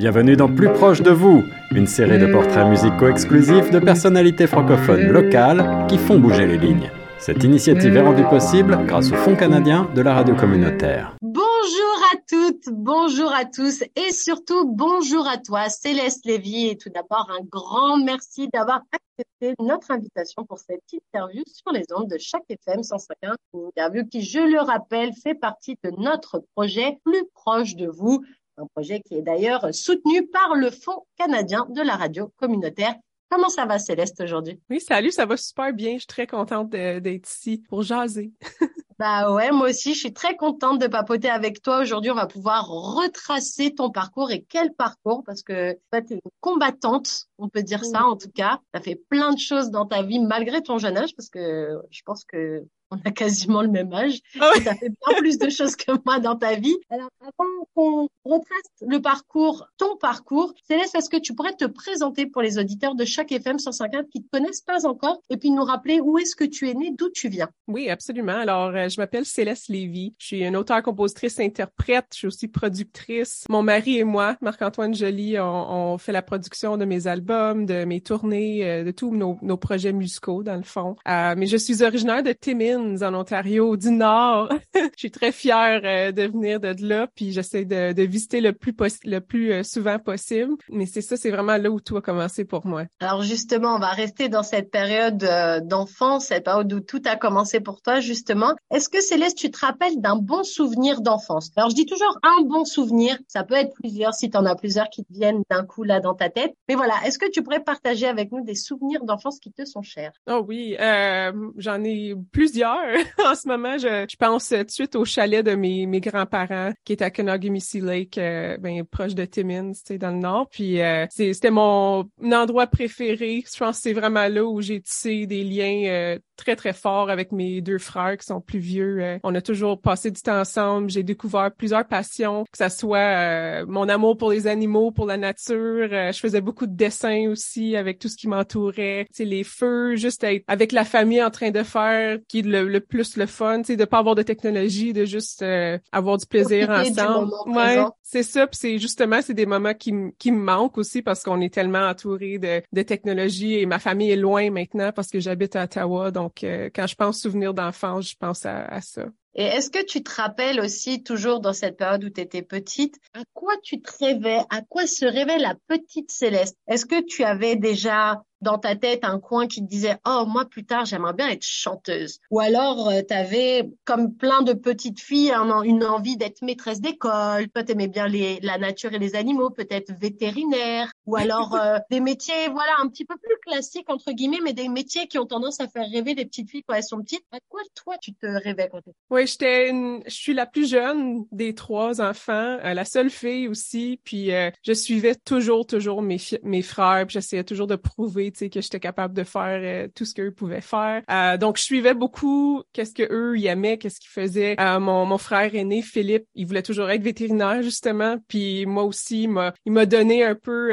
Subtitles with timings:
[0.00, 5.08] Bienvenue dans Plus proche de vous, une série de portraits musicaux exclusifs de personnalités francophones
[5.08, 6.90] locales qui font bouger les lignes.
[7.18, 11.18] Cette initiative est rendue possible grâce au Fonds canadien de la radio communautaire.
[11.20, 16.88] Bonjour à toutes, bonjour à tous et surtout bonjour à toi Céleste Lévy et tout
[16.88, 22.16] d'abord un grand merci d'avoir accepté notre invitation pour cette interview sur les ondes de
[22.18, 27.24] chaque FM 151, une interview qui, je le rappelle, fait partie de notre projet Plus
[27.34, 28.24] proche de vous,
[28.60, 32.94] un projet qui est d'ailleurs soutenu par le Fonds canadien de la radio communautaire.
[33.30, 34.60] Comment ça va, Céleste, aujourd'hui?
[34.68, 35.92] Oui, salut, ça va super bien.
[35.94, 38.32] Je suis très contente d'être ici pour jaser.
[38.98, 41.80] bah ouais, moi aussi, je suis très contente de papoter avec toi.
[41.80, 46.20] Aujourd'hui, on va pouvoir retracer ton parcours et quel parcours, parce que tu es une
[46.40, 48.58] combattante, on peut dire ça en tout cas.
[48.74, 51.80] Tu as fait plein de choses dans ta vie malgré ton jeune âge, parce que
[51.90, 54.20] je pense que on a quasiment le même âge.
[54.40, 56.76] Ah tu as fait bien plus de choses que moi dans ta vie.
[56.90, 62.26] Alors, avant qu'on retrace le parcours, ton parcours, Céleste, est-ce que tu pourrais te présenter
[62.26, 65.50] pour les auditeurs de chaque FM 150 qui ne te connaissent pas encore et puis
[65.50, 67.48] nous rappeler où est-ce que tu es né, d'où tu viens?
[67.68, 68.36] Oui, absolument.
[68.36, 70.14] Alors, euh, je m'appelle Céleste Lévy.
[70.18, 72.06] Je suis une auteure, compositrice, interprète.
[72.12, 73.44] Je suis aussi productrice.
[73.48, 78.00] Mon mari et moi, Marc-Antoine Joly, on, fait la production de mes albums, de mes
[78.00, 80.96] tournées, euh, de tous nos, nos projets musicaux, dans le fond.
[81.08, 82.32] Euh, mais je suis originaire de
[82.80, 84.48] En Ontario, du Nord.
[84.74, 88.54] je suis très fière euh, de venir de là, puis j'essaie de, de, visiter le
[88.54, 90.54] plus le plus euh, souvent possible.
[90.70, 92.84] Mais c'est ça, c'est vraiment là où tout a commencé pour moi.
[93.00, 97.16] Alors justement, on va rester dans cette période euh, d'enfance, cette période où tout a
[97.16, 98.54] commencé pour toi, justement.
[98.70, 101.50] Est-ce que Céleste, tu te rappelles d'un bon souvenir d'enfance?
[101.56, 104.56] Alors je dis toujours un bon souvenir, ça peut être plusieurs si tu en as
[104.56, 106.54] plusieurs qui te viennent d'un coup là dans ta tête.
[106.66, 109.82] Mais voilà, est-ce que tu pourrais partager avec nous des souvenirs d'enfance qui te sont
[109.82, 110.12] chers?
[110.30, 112.69] Oh oui, j'en ai plusieurs
[113.24, 116.72] en ce moment, je, je, pense tout de suite au chalet de mes, mes grands-parents
[116.84, 120.48] qui est à Kenogami-Missy Lake, euh, ben, proche de Timmins, tu sais, dans le nord.
[120.50, 123.44] Puis euh, c'était mon endroit préféré.
[123.50, 127.10] Je pense que c'est vraiment là où j'ai tissé des liens euh, très, très forts
[127.10, 129.18] avec mes deux frères qui sont plus vieux.
[129.22, 130.90] on a toujours passé du temps ensemble.
[130.90, 135.88] J'ai découvert plusieurs passions, que ça soit mon amour pour les animaux, pour la nature.
[135.90, 139.06] je faisais beaucoup de dessins aussi avec tout ce qui m'entourait.
[139.10, 142.42] Tu sais, les feux, juste être avec la famille en train de faire, qui est
[142.42, 145.78] le, le plus le fun, tu sais, de pas avoir de technologie, de juste euh,
[145.92, 147.32] avoir du plaisir ensemble.
[147.46, 148.46] Ouais, c'est ça.
[148.46, 151.86] Puis c'est justement, c'est des moments qui, qui me manquent aussi parce qu'on est tellement
[151.86, 156.10] entouré de, de technologie et ma famille est loin maintenant parce que j'habite à Ottawa.
[156.10, 159.04] Donc, euh, quand je pense souvenir d'enfance, je pense à, à ça.
[159.34, 162.96] Et est-ce que tu te rappelles aussi, toujours dans cette période où tu étais petite,
[163.14, 166.56] à quoi tu te rêvais, à quoi se rêvait la petite Céleste?
[166.66, 170.44] Est-ce que tu avais déjà dans ta tête un coin qui te disait oh moi
[170.44, 172.18] plus tard j'aimerais bien être chanteuse.
[172.30, 177.48] Ou alors euh, tu avais comme plein de petites filles une envie d'être maîtresse d'école.
[177.48, 178.08] Toi t'aimais bien
[178.42, 183.04] la nature et les animaux peut-être vétérinaire ou alors euh, des métiers voilà un petit
[183.04, 186.24] peu plus classiques entre guillemets mais des métiers qui ont tendance à faire rêver les
[186.24, 189.26] petites filles quand elles sont petites à quoi toi tu te rêvais quand tu Oui
[189.26, 189.70] j'étais
[190.06, 194.30] je suis la plus jeune des trois enfants euh, la seule fille aussi puis
[194.62, 199.14] je suivais toujours toujours mes mes frères puis j'essayais toujours de prouver que j'étais capable
[199.14, 201.02] de faire euh, tout ce qu'eux pouvaient faire.
[201.10, 204.56] Euh, donc, je suivais beaucoup qu'est-ce que eux ils aimaient, qu'est-ce qu'ils faisaient.
[204.60, 208.16] Euh, mon, mon frère aîné, Philippe, il voulait toujours être vétérinaire, justement.
[208.28, 210.70] Puis moi aussi, il m'a, il m'a donné un peu,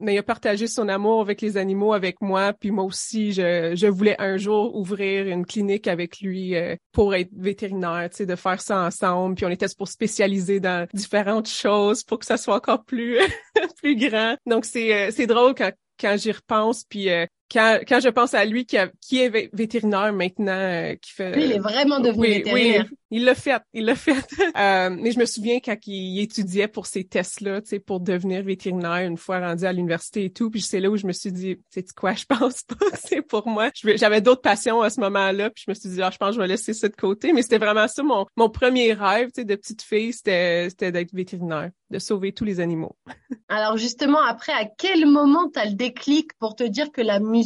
[0.00, 2.52] mais il a partagé son amour avec les animaux avec moi.
[2.52, 6.54] Puis moi aussi, je, je voulais un jour ouvrir une clinique avec lui
[6.92, 9.34] pour être vétérinaire, tu sais, de faire ça ensemble.
[9.36, 13.18] Puis on était pour spécialiser dans différentes choses pour que ça soit encore plus
[13.82, 14.36] plus grand.
[14.46, 15.72] Donc c'est c'est drôle quand
[16.02, 20.12] quand j'y repense, puis euh, quand, quand je pense à lui qui, qui est vétérinaire
[20.12, 21.32] maintenant, euh, qui fait...
[21.32, 22.86] Lui, il est vraiment devenu vétérinaire.
[22.88, 24.16] Oui, il l'a fait, il l'a fait.
[24.56, 28.42] euh, mais je me souviens quand il étudiait pour ces tests-là, tu sais, pour devenir
[28.42, 31.30] vétérinaire une fois rendu à l'université et tout, puis c'est là où je me suis
[31.30, 33.68] dit, c'est quoi, je pense pas que c'est pour moi.
[33.96, 36.36] J'avais d'autres passions à ce moment-là, puis je me suis dit, ah, je pense que
[36.36, 37.34] je vais laisser ça de côté.
[37.34, 41.12] Mais c'était vraiment ça, mon, mon premier rêve, tu sais, de petite fille, c'était d'être
[41.12, 42.96] vétérinaire, de sauver tous les animaux.
[43.50, 47.20] Alors justement, après, à quel moment tu as le déclic pour te dire que la
[47.20, 47.41] musique,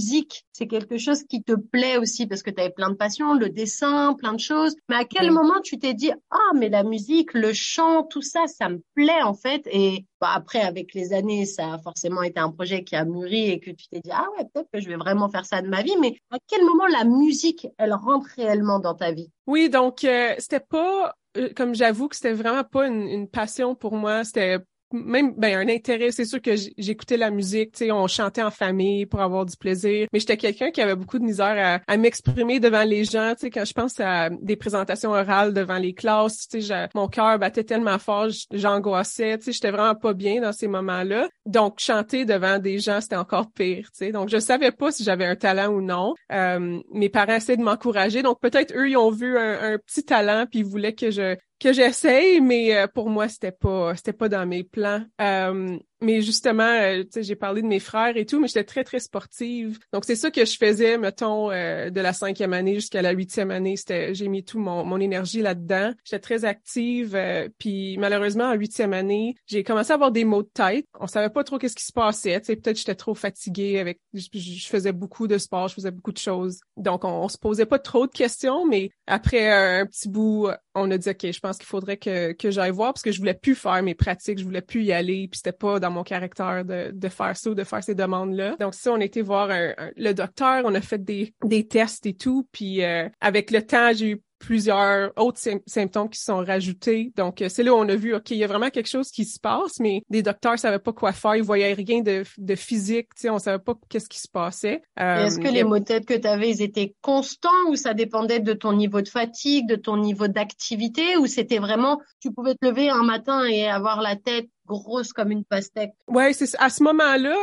[0.52, 3.48] c'est quelque chose qui te plaît aussi parce que tu avais plein de passions, le
[3.48, 4.74] dessin, plein de choses.
[4.88, 8.46] Mais à quel moment tu t'es dit ah mais la musique, le chant, tout ça,
[8.46, 9.66] ça me plaît en fait?
[9.70, 13.50] Et bah, après avec les années, ça a forcément été un projet qui a mûri
[13.50, 15.68] et que tu t'es dit ah ouais peut-être que je vais vraiment faire ça de
[15.68, 15.96] ma vie.
[16.00, 19.30] Mais à quel moment la musique elle rentre réellement dans ta vie?
[19.46, 23.74] Oui donc euh, c'était pas euh, comme j'avoue que c'était vraiment pas une, une passion
[23.74, 24.58] pour moi, c'était
[24.92, 26.10] même ben un intérêt.
[26.10, 29.56] C'est sûr que j'écoutais la musique, tu sais, on chantait en famille pour avoir du
[29.56, 30.08] plaisir.
[30.12, 33.32] Mais j'étais quelqu'un qui avait beaucoup de misère à, m'exprimer devant les gens.
[33.34, 37.08] Tu sais, quand je pense à des présentations orales devant les classes, tu sais, mon
[37.08, 39.38] cœur battait tellement fort, j'angoissais.
[39.38, 41.28] Tu sais, j'étais vraiment pas bien dans ces moments-là.
[41.46, 43.88] Donc chanter devant des gens, c'était encore pire.
[43.92, 46.14] Tu sais, donc je savais pas si j'avais un talent ou non.
[46.32, 50.04] Euh, mes parents essaient de m'encourager, donc peut-être eux ils ont vu un, un petit
[50.04, 54.12] talent puis ils voulaient que je que j'essaye, mais euh, pour moi, c'était pas c'était
[54.12, 55.04] pas dans mes plans.
[55.20, 59.00] Euh, mais justement, euh, j'ai parlé de mes frères et tout, mais j'étais très, très
[59.00, 59.78] sportive.
[59.94, 63.78] Donc, c'est ça que je faisais, mettons, de la cinquième année jusqu'à la huitième année.
[63.78, 65.94] C'était, j'ai mis tout mon, mon énergie là-dedans.
[66.04, 67.18] J'étais très active.
[67.58, 70.84] puis, malheureusement, en huitième année, j'ai commencé à avoir des maux de tête.
[71.00, 72.40] On savait pas trop qu'est-ce qui se passait.
[72.40, 74.28] Peut-être j'étais trop fatiguée avec, je,
[74.68, 76.60] faisais beaucoup de sport, je faisais beaucoup de choses.
[76.76, 80.90] Donc, on, on se posait pas trop de questions, mais après un petit bout, on
[80.90, 83.34] a dit, OK, je pense qu'il faudrait que, que j'aille voir parce que je voulais
[83.34, 86.64] plus faire mes pratiques, je voulais plus y aller, puis c'était pas dans mon caractère
[86.64, 88.56] de, de faire ça ou de faire ces demandes-là.
[88.60, 92.46] Donc, si on était voir le docteur, on a fait des, des tests et tout,
[92.52, 97.12] puis euh, avec le temps, j'ai eu plusieurs autres symptômes qui sont rajoutés.
[97.16, 99.10] Donc, euh, c'est là où on a vu, OK, il y a vraiment quelque chose
[99.10, 102.54] qui se passe, mais les docteurs savaient pas quoi faire, ils voyaient rien de, de
[102.54, 104.82] physique, tu sais, on savait pas qu'est-ce qui se passait.
[104.96, 107.94] Est-ce que euh, les maux de tête que tu avais, ils étaient constants ou ça
[107.94, 112.54] dépendait de ton niveau de fatigue, de ton niveau d'activité ou c'était vraiment, tu pouvais
[112.54, 115.92] te lever un matin et avoir la tête grosse comme une pastèque?
[116.08, 117.36] Ouais, c'est à ce moment-là,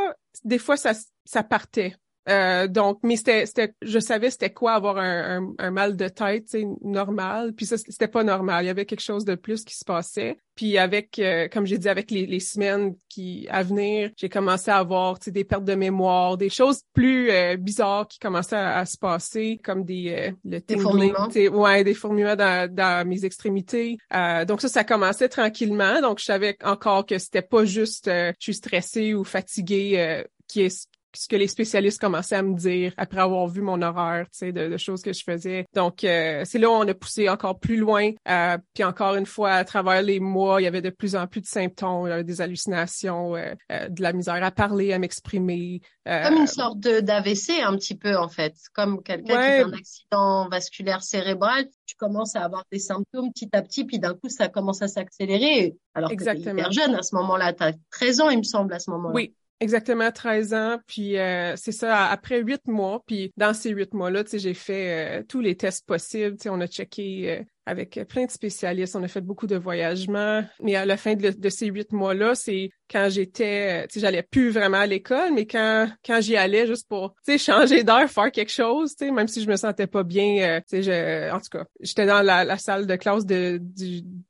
[0.44, 0.94] des fois, ça,
[1.26, 1.96] ça partait.
[2.30, 6.46] Euh, donc, mais c'était, c'était, je savais c'était quoi avoir un, un, mal de tête,
[6.48, 7.54] c'est normal.
[7.54, 8.64] Puis ça, c'était pas normal.
[8.64, 10.38] Il y avait quelque chose de plus qui se passait.
[10.56, 14.70] Puis avec, euh, comme j'ai dit, avec les, les, semaines qui à venir, j'ai commencé
[14.70, 18.98] à avoir des pertes de mémoire, des choses plus euh, bizarres qui commençaient à, se
[18.98, 21.28] passer, comme des le des fourmillements.
[21.54, 23.98] Ouais, des fourmillements dans, dans mes extrémités.
[24.48, 26.02] donc ça, ça commençait tranquillement.
[26.02, 30.88] Donc je savais encore que c'était pas juste je suis stressée ou fatiguée qui est
[31.16, 34.52] ce que les spécialistes commençaient à me dire après avoir vu mon horaire, tu sais,
[34.52, 35.66] de, choses que je faisais.
[35.74, 38.12] Donc, euh, c'est là où on a poussé encore plus loin.
[38.28, 41.28] Euh, puis encore une fois, à travers les mois, il y avait de plus en
[41.28, 45.82] plus de symptômes, avait des hallucinations, euh, de la misère à parler, à m'exprimer.
[46.06, 48.56] comme une sorte d'AVC un petit peu, en fait.
[48.74, 53.50] Comme quelqu'un qui a un accident vasculaire cérébral, tu commences à avoir des symptômes petit
[53.54, 55.76] à petit, puis d'un coup, ça commence à s'accélérer.
[55.94, 56.44] Alors Exactement.
[56.44, 57.54] que tu hyper jeune à ce moment-là.
[57.54, 59.14] Tu as 13 ans, il me semble, à ce moment-là.
[59.14, 63.94] Oui, Exactement 13 ans, puis euh, c'est ça, après huit mois, puis dans ces huit
[63.94, 68.32] mois-là, j'ai fait euh, tous les tests possibles, on a checké euh, avec plein de
[68.32, 68.96] spécialistes.
[68.96, 70.44] On a fait beaucoup de voyagements.
[70.62, 74.50] Mais à la fin de, ces huit mois-là, c'est quand j'étais, tu sais, j'allais plus
[74.50, 78.32] vraiment à l'école, mais quand quand j'y allais juste pour, tu sais, changer d'heure, faire
[78.32, 81.40] quelque chose, tu sais, même si je me sentais pas bien, euh, tu sais, en
[81.40, 83.60] tout cas, j'étais dans la, salle de classe de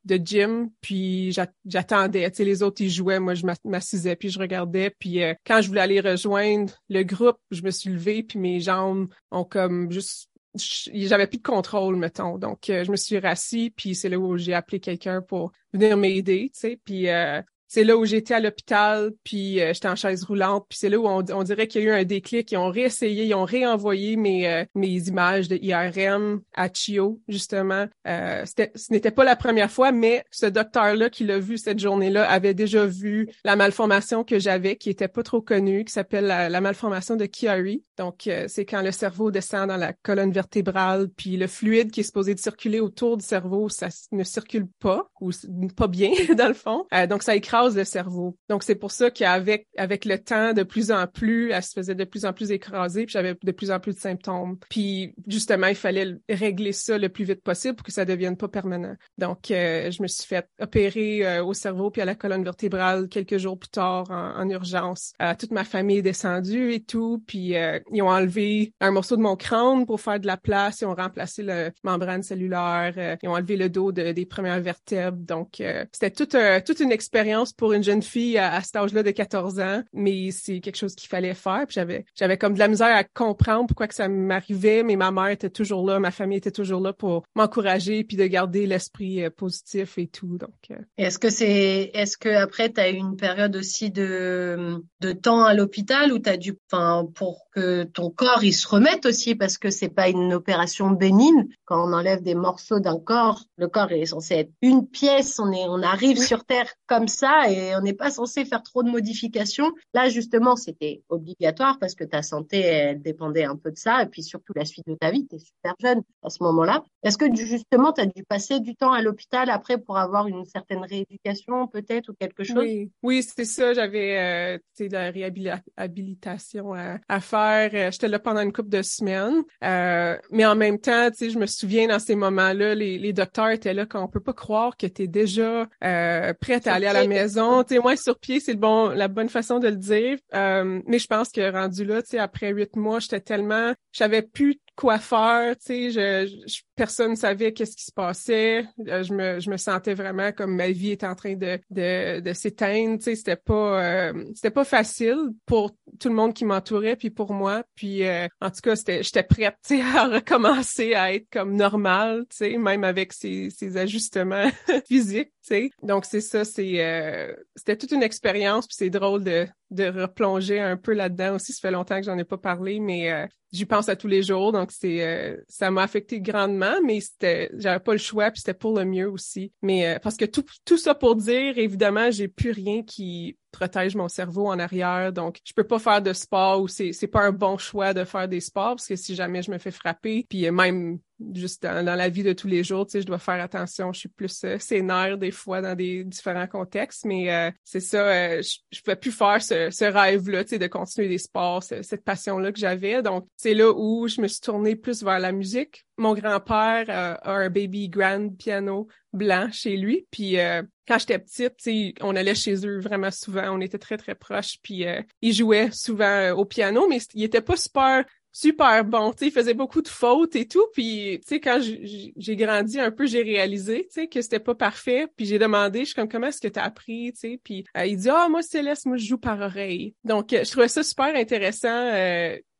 [0.04, 1.32] de gym, puis
[1.66, 5.34] j'attendais, tu sais, les autres ils jouaient, moi je m'assisais puis je regardais, puis euh,
[5.46, 9.44] quand je voulais aller rejoindre le groupe, je me suis levée puis mes jambes ont
[9.44, 12.38] comme juste j'avais plus de contrôle, mettons.
[12.38, 15.96] Donc, euh, je me suis rassis, puis c'est là où j'ai appelé quelqu'un pour venir
[15.96, 16.80] m'aider, tu sais.
[16.84, 17.42] Puis euh,
[17.74, 20.96] c'est là où j'étais à l'hôpital, puis euh, j'étais en chaise roulante, puis c'est là
[20.96, 22.52] où on, dirait qu'il y a eu un déclic.
[22.52, 27.86] Ils ont réessayé, ils ont réenvoyé mes, euh, mes images de IRM à Chio, justement.
[28.06, 32.30] Euh, ce n'était pas la première fois, mais ce docteur-là qui l'a vu cette journée-là
[32.30, 36.60] avait déjà vu la malformation que j'avais, qui était pas trop connue, qui s'appelle la,
[36.60, 37.82] malformation de Chiari.
[37.98, 42.04] Donc, c'est quand le cerveau descend dans la colonne vertébrale, puis le fluide qui est
[42.04, 45.32] supposé de circuler autour du cerveau, ça ne circule pas, ou
[45.76, 46.86] pas bien, dans le fond.
[47.08, 48.36] donc, ça écrase le cerveau.
[48.48, 51.94] Donc, c'est pour ça qu'avec avec le temps, de plus en plus, elle se faisait
[51.94, 54.58] de plus en plus écraser, puis j'avais de plus en plus de symptômes.
[54.68, 58.48] Puis, justement, il fallait régler ça le plus vite possible pour que ça devienne pas
[58.48, 58.94] permanent.
[59.18, 63.08] Donc, euh, je me suis fait opérer euh, au cerveau puis à la colonne vertébrale
[63.08, 65.14] quelques jours plus tard en, urgence.
[65.22, 67.54] Euh, toute ma famille est descendue et tout, puis
[67.92, 70.94] ils ont enlevé un morceau de mon crâne pour faire de la place, ils ont
[70.94, 75.16] remplacé la membrane cellulaire, ils ont enlevé le dos des premières vertèbres.
[75.16, 75.62] Donc,
[75.92, 76.36] c'était toute,
[76.66, 80.60] toute une expérience pour une jeune fille à, cet âge-là de 14 ans, mais c'est
[80.60, 81.64] quelque chose qu'il fallait faire.
[81.66, 85.10] Puis j'avais, j'avais comme de la misère à comprendre pourquoi que ça m'arrivait, mais ma
[85.10, 89.24] mère était toujours là, ma famille était toujours là pour m'encourager puis de garder l'esprit
[89.24, 90.38] euh, positif et tout.
[90.38, 90.50] Donc.
[90.70, 90.76] Euh.
[90.98, 95.54] Est-ce que c'est, est-ce que après t'as eu une période aussi de de temps à
[95.54, 99.70] l'hôpital où t'as dû, enfin, pour que ton corps il se remette aussi parce que
[99.70, 101.48] c'est pas une opération bénigne?
[101.64, 105.38] Quand on enlève des morceaux d'un corps, le corps est censé être une pièce.
[105.38, 108.82] On est, on arrive sur terre comme ça et on n'est pas censé faire trop
[108.82, 109.72] de modifications.
[109.92, 114.06] Là, justement, c'était obligatoire parce que ta santé, elle dépendait un peu de ça et
[114.06, 115.26] puis surtout la suite de ta vie.
[115.28, 116.84] Tu es super jeune à ce moment-là.
[117.02, 120.44] Est-ce que justement, tu as dû passer du temps à l'hôpital après pour avoir une
[120.44, 122.58] certaine rééducation peut-être ou quelque chose?
[122.58, 123.74] Oui, oui c'est ça.
[123.74, 127.70] J'avais euh, la réhabilitation à, à faire.
[127.74, 129.42] Euh, j'étais là pendant une couple de semaines.
[129.62, 133.74] Euh, mais en même temps, je me souviens dans ces moments-là, les, les docteurs étaient
[133.74, 136.92] là quand on peut pas croire que tu es déjà euh, prête à aller à
[136.92, 137.23] la maison.
[137.28, 140.18] Sais, moi, sur pied, c'est bon, la bonne façon de le dire.
[140.34, 144.58] Euh, mais je pense que rendu là, après huit mois, j'étais tellement, j'avais plus
[144.98, 148.66] faire, tu sais, je, je, personne savait qu'est-ce qui se passait.
[148.88, 152.20] Euh, je me, je me sentais vraiment comme ma vie était en train de, de,
[152.20, 156.44] de s'éteindre, tu sais, c'était pas, euh, c'était pas facile pour tout le monde qui
[156.44, 160.08] m'entourait, puis pour moi, puis euh, en tout cas, c'était, j'étais prête, tu sais, à
[160.08, 164.50] recommencer à être comme normale, tu sais, même avec ces, ces ajustements
[164.88, 165.70] physiques, tu sais.
[165.82, 170.76] Donc c'est ça, c'est, c'était toute une expérience, puis c'est drôle de, de replonger un
[170.76, 171.52] peu là-dedans aussi.
[171.52, 174.52] Ça fait longtemps que j'en ai pas parlé, mais j'y pense à tous les jours,
[174.52, 178.54] donc c'est euh, ça m'a affecté grandement, mais c'était j'avais pas le choix, puis c'était
[178.54, 179.52] pour le mieux aussi.
[179.62, 183.94] Mais euh, parce que tout tout ça pour dire, évidemment, j'ai plus rien qui protège
[183.94, 185.12] mon cerveau en arrière.
[185.12, 188.04] Donc, je peux pas faire de sport ou c'est c'est pas un bon choix de
[188.04, 190.98] faire des sports parce que si jamais je me fais frapper, puis même
[191.34, 193.92] juste dans, la vie de tous les jours, tu sais, je dois faire attention.
[193.92, 198.06] Je suis plus euh, sénère des fois dans des différents contextes, mais euh, c'est ça,
[198.06, 201.62] euh, je, je pouvais plus faire ce, ce rêve-là, tu sais, de continuer des sports,
[201.62, 203.02] cette passion-là que j'avais.
[203.02, 205.84] Donc, c'est là où je me suis tournée plus vers la musique.
[205.96, 210.38] Mon grand-père a un baby grand piano blanc chez lui, puis
[210.86, 214.86] quand j'étais petite, on allait chez eux vraiment souvent, on était très très proches, puis
[214.86, 218.04] euh, il jouait souvent euh, au piano, mais il était pas super
[218.36, 221.60] super bon, tu sais, il faisait beaucoup de fautes et tout, puis tu sais quand
[221.62, 225.80] j'ai grandi un peu, j'ai réalisé, tu sais que c'était pas parfait, puis j'ai demandé,
[225.80, 228.10] je suis comme comment est-ce que tu as appris, tu sais, puis euh, il dit
[228.10, 231.90] "Ah, moi Céleste, moi je joue par oreille." Donc je trouvais ça super intéressant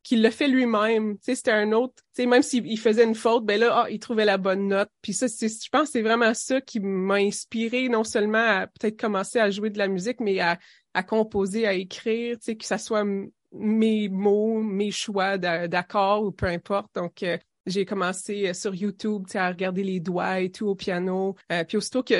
[0.04, 1.16] qu'il le fait lui-même.
[1.16, 3.90] Tu sais, c'était un autre, tu sais, même s'il faisait une faute, ben là, ah,
[3.90, 4.90] il trouvait la bonne note.
[5.02, 9.00] Puis ça, c'est, je pense c'est vraiment ça qui m'a inspiré non seulement à peut-être
[9.00, 10.58] commencer à jouer de la musique, mais à,
[10.92, 13.04] à composer, à écrire, tu sais, que ça soit
[13.54, 16.94] mes mots, mes choix d'accords ou peu importe.
[16.94, 21.34] Donc, euh, j'ai commencé euh, sur YouTube, à regarder les doigts et tout au piano.
[21.50, 22.14] Euh, puis aussitôt que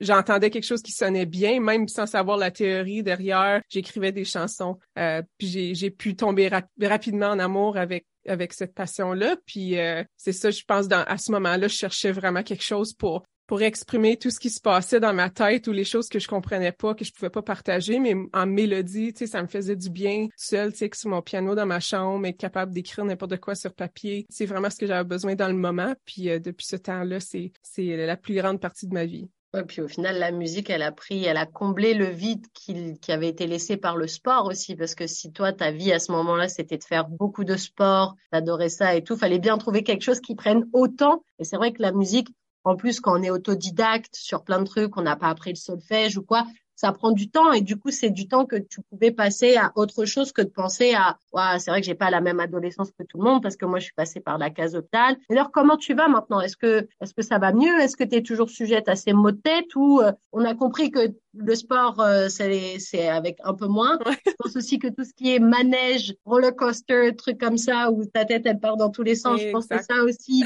[0.00, 3.62] j'entendais quelque chose qui sonnait bien, même sans savoir la théorie derrière.
[3.68, 9.36] J'écrivais des chansons, euh, puis j'ai pu tomber rapidement en amour avec avec cette passion-là.
[9.46, 12.92] Puis euh, c'est ça, je pense, dans, à ce moment-là, je cherchais vraiment quelque chose
[12.92, 16.18] pour pour exprimer tout ce qui se passait dans ma tête ou les choses que
[16.18, 19.48] je comprenais pas, que je pouvais pas partager, mais en mélodie, tu sais, ça me
[19.48, 23.06] faisait du bien seul, tu sais, sur mon piano dans ma chambre, être capable d'écrire
[23.06, 24.26] n'importe quoi sur papier.
[24.28, 25.94] C'est vraiment ce que j'avais besoin dans le moment.
[26.04, 29.30] Puis euh, depuis ce temps-là, c'est la plus grande partie de ma vie.
[29.66, 33.12] Puis au final, la musique, elle a pris, elle a comblé le vide qui, qui
[33.12, 36.12] avait été laissé par le sport aussi, parce que si toi, ta vie à ce
[36.12, 40.02] moment-là, c'était de faire beaucoup de sport, d'adorer ça et tout, fallait bien trouver quelque
[40.02, 41.22] chose qui prenne autant.
[41.38, 42.28] Et c'est vrai que la musique,
[42.68, 45.56] en plus, quand on est autodidacte sur plein de trucs, on n'a pas appris le
[45.56, 46.46] solfège ou quoi,
[46.78, 49.72] ça prend du temps et du coup c'est du temps que tu pouvais passer à
[49.74, 52.92] autre chose que de penser à ouais, c'est vrai que j'ai pas la même adolescence
[52.92, 55.16] que tout le monde parce que moi je suis passée par la case hôpital.
[55.28, 56.40] Alors comment tu vas maintenant?
[56.40, 57.80] Est-ce que est-ce que ça va mieux?
[57.80, 60.54] Est-ce que tu es toujours sujette à ces maux de tête ou euh, on a
[60.54, 63.98] compris que le sport euh, c'est c'est avec un peu moins.
[64.24, 68.04] Je pense aussi que tout ce qui est manège, roller coaster, trucs comme ça où
[68.04, 70.44] ta tête elle part dans tous les sens, je pense que ça aussi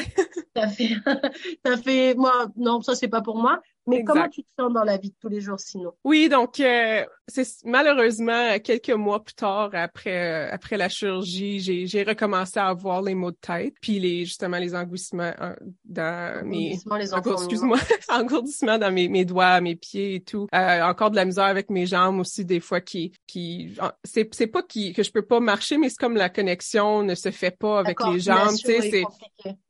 [0.57, 0.95] ça fait
[1.67, 3.61] ça fait moi non, ça c'est pas pour moi.
[3.87, 5.93] Mais comment tu te sens dans la vie de tous les jours sinon?
[6.05, 11.87] Oui, donc euh, c'est malheureusement quelques mois plus tard après euh, après la chirurgie, j'ai
[11.87, 16.47] j'ai recommencé à avoir les maux de tête, puis les justement les engouissements euh, dans
[16.47, 20.47] mes excuse-moi, engourdissements dans mes mes doigts, mes pieds et tout.
[20.53, 24.63] encore de la misère avec mes jambes aussi des fois qui qui c'est c'est pas
[24.63, 27.81] qui que je peux pas marcher, mais c'est comme la connexion ne se fait pas
[27.81, 29.05] avec les jambes, tu sais, c'est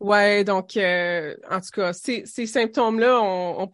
[0.00, 3.69] ouais donc en tout cas ces ces symptômes là ont, ont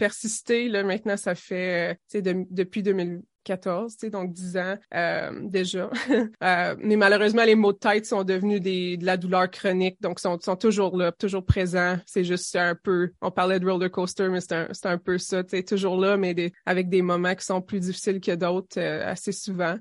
[0.85, 5.91] maintenant, ça fait, euh, de, depuis 2014, donc 10 ans euh, déjà.
[6.43, 10.39] euh, mais malheureusement, les maux de tête sont devenus de la douleur chronique, donc sont,
[10.41, 11.99] sont toujours là, toujours présents.
[12.07, 15.65] C'est juste un peu, on parlait de roller coaster, mais c'est un, peu ça, tu
[15.65, 19.77] toujours là, mais avec des moments qui sont plus difficiles que d'autres assez souvent.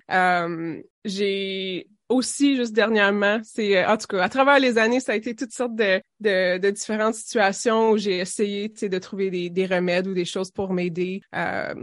[1.06, 3.40] Euh, j'ai aussi juste dernièrement.
[3.44, 6.58] C'est en tout cas à travers les années, ça a été toutes sortes de de,
[6.58, 10.74] de différentes situations où j'ai essayé de trouver des, des remèdes ou des choses pour
[10.74, 11.22] m'aider.
[11.36, 11.74] Euh,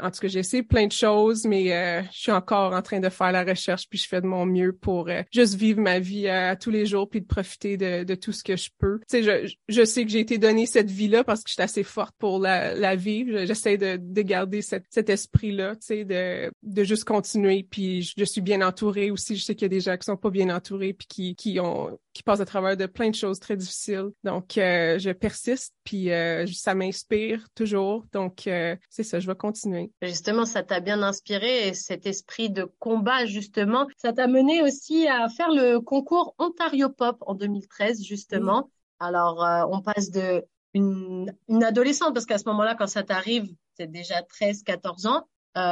[0.00, 3.00] en tout cas, j'ai essayé plein de choses, mais euh, je suis encore en train
[3.00, 5.98] de faire la recherche, puis je fais de mon mieux pour euh, juste vivre ma
[5.98, 9.00] vie à, tous les jours, puis de profiter de, de tout ce que je peux.
[9.10, 11.62] Tu sais, je, je sais que j'ai été donnée cette vie-là parce que je suis
[11.62, 13.44] assez forte pour la, la vivre.
[13.46, 17.66] J'essaie de, de garder cette, cet esprit-là, tu sais, de, de juste continuer.
[17.68, 19.36] Puis je, suis bien entourée aussi.
[19.36, 21.60] Je sais qu'il y a des gens qui sont pas bien entourés, puis qui, qui
[21.60, 24.08] ont qui passent à travers de plein de choses très difficiles.
[24.24, 28.04] Donc, euh, je persiste, puis euh, ça m'inspire toujours.
[28.12, 29.92] Donc, euh, c'est ça, je vais continuer.
[30.02, 35.06] Justement, ça t'a bien inspiré, et cet esprit de combat, justement, ça t'a mené aussi
[35.06, 38.68] à faire le concours Ontario Pop en 2013, justement.
[38.98, 40.44] Alors, on passe de
[40.74, 45.28] une, une adolescente, parce qu'à ce moment-là, quand ça t'arrive, c'est déjà 13, 14 ans,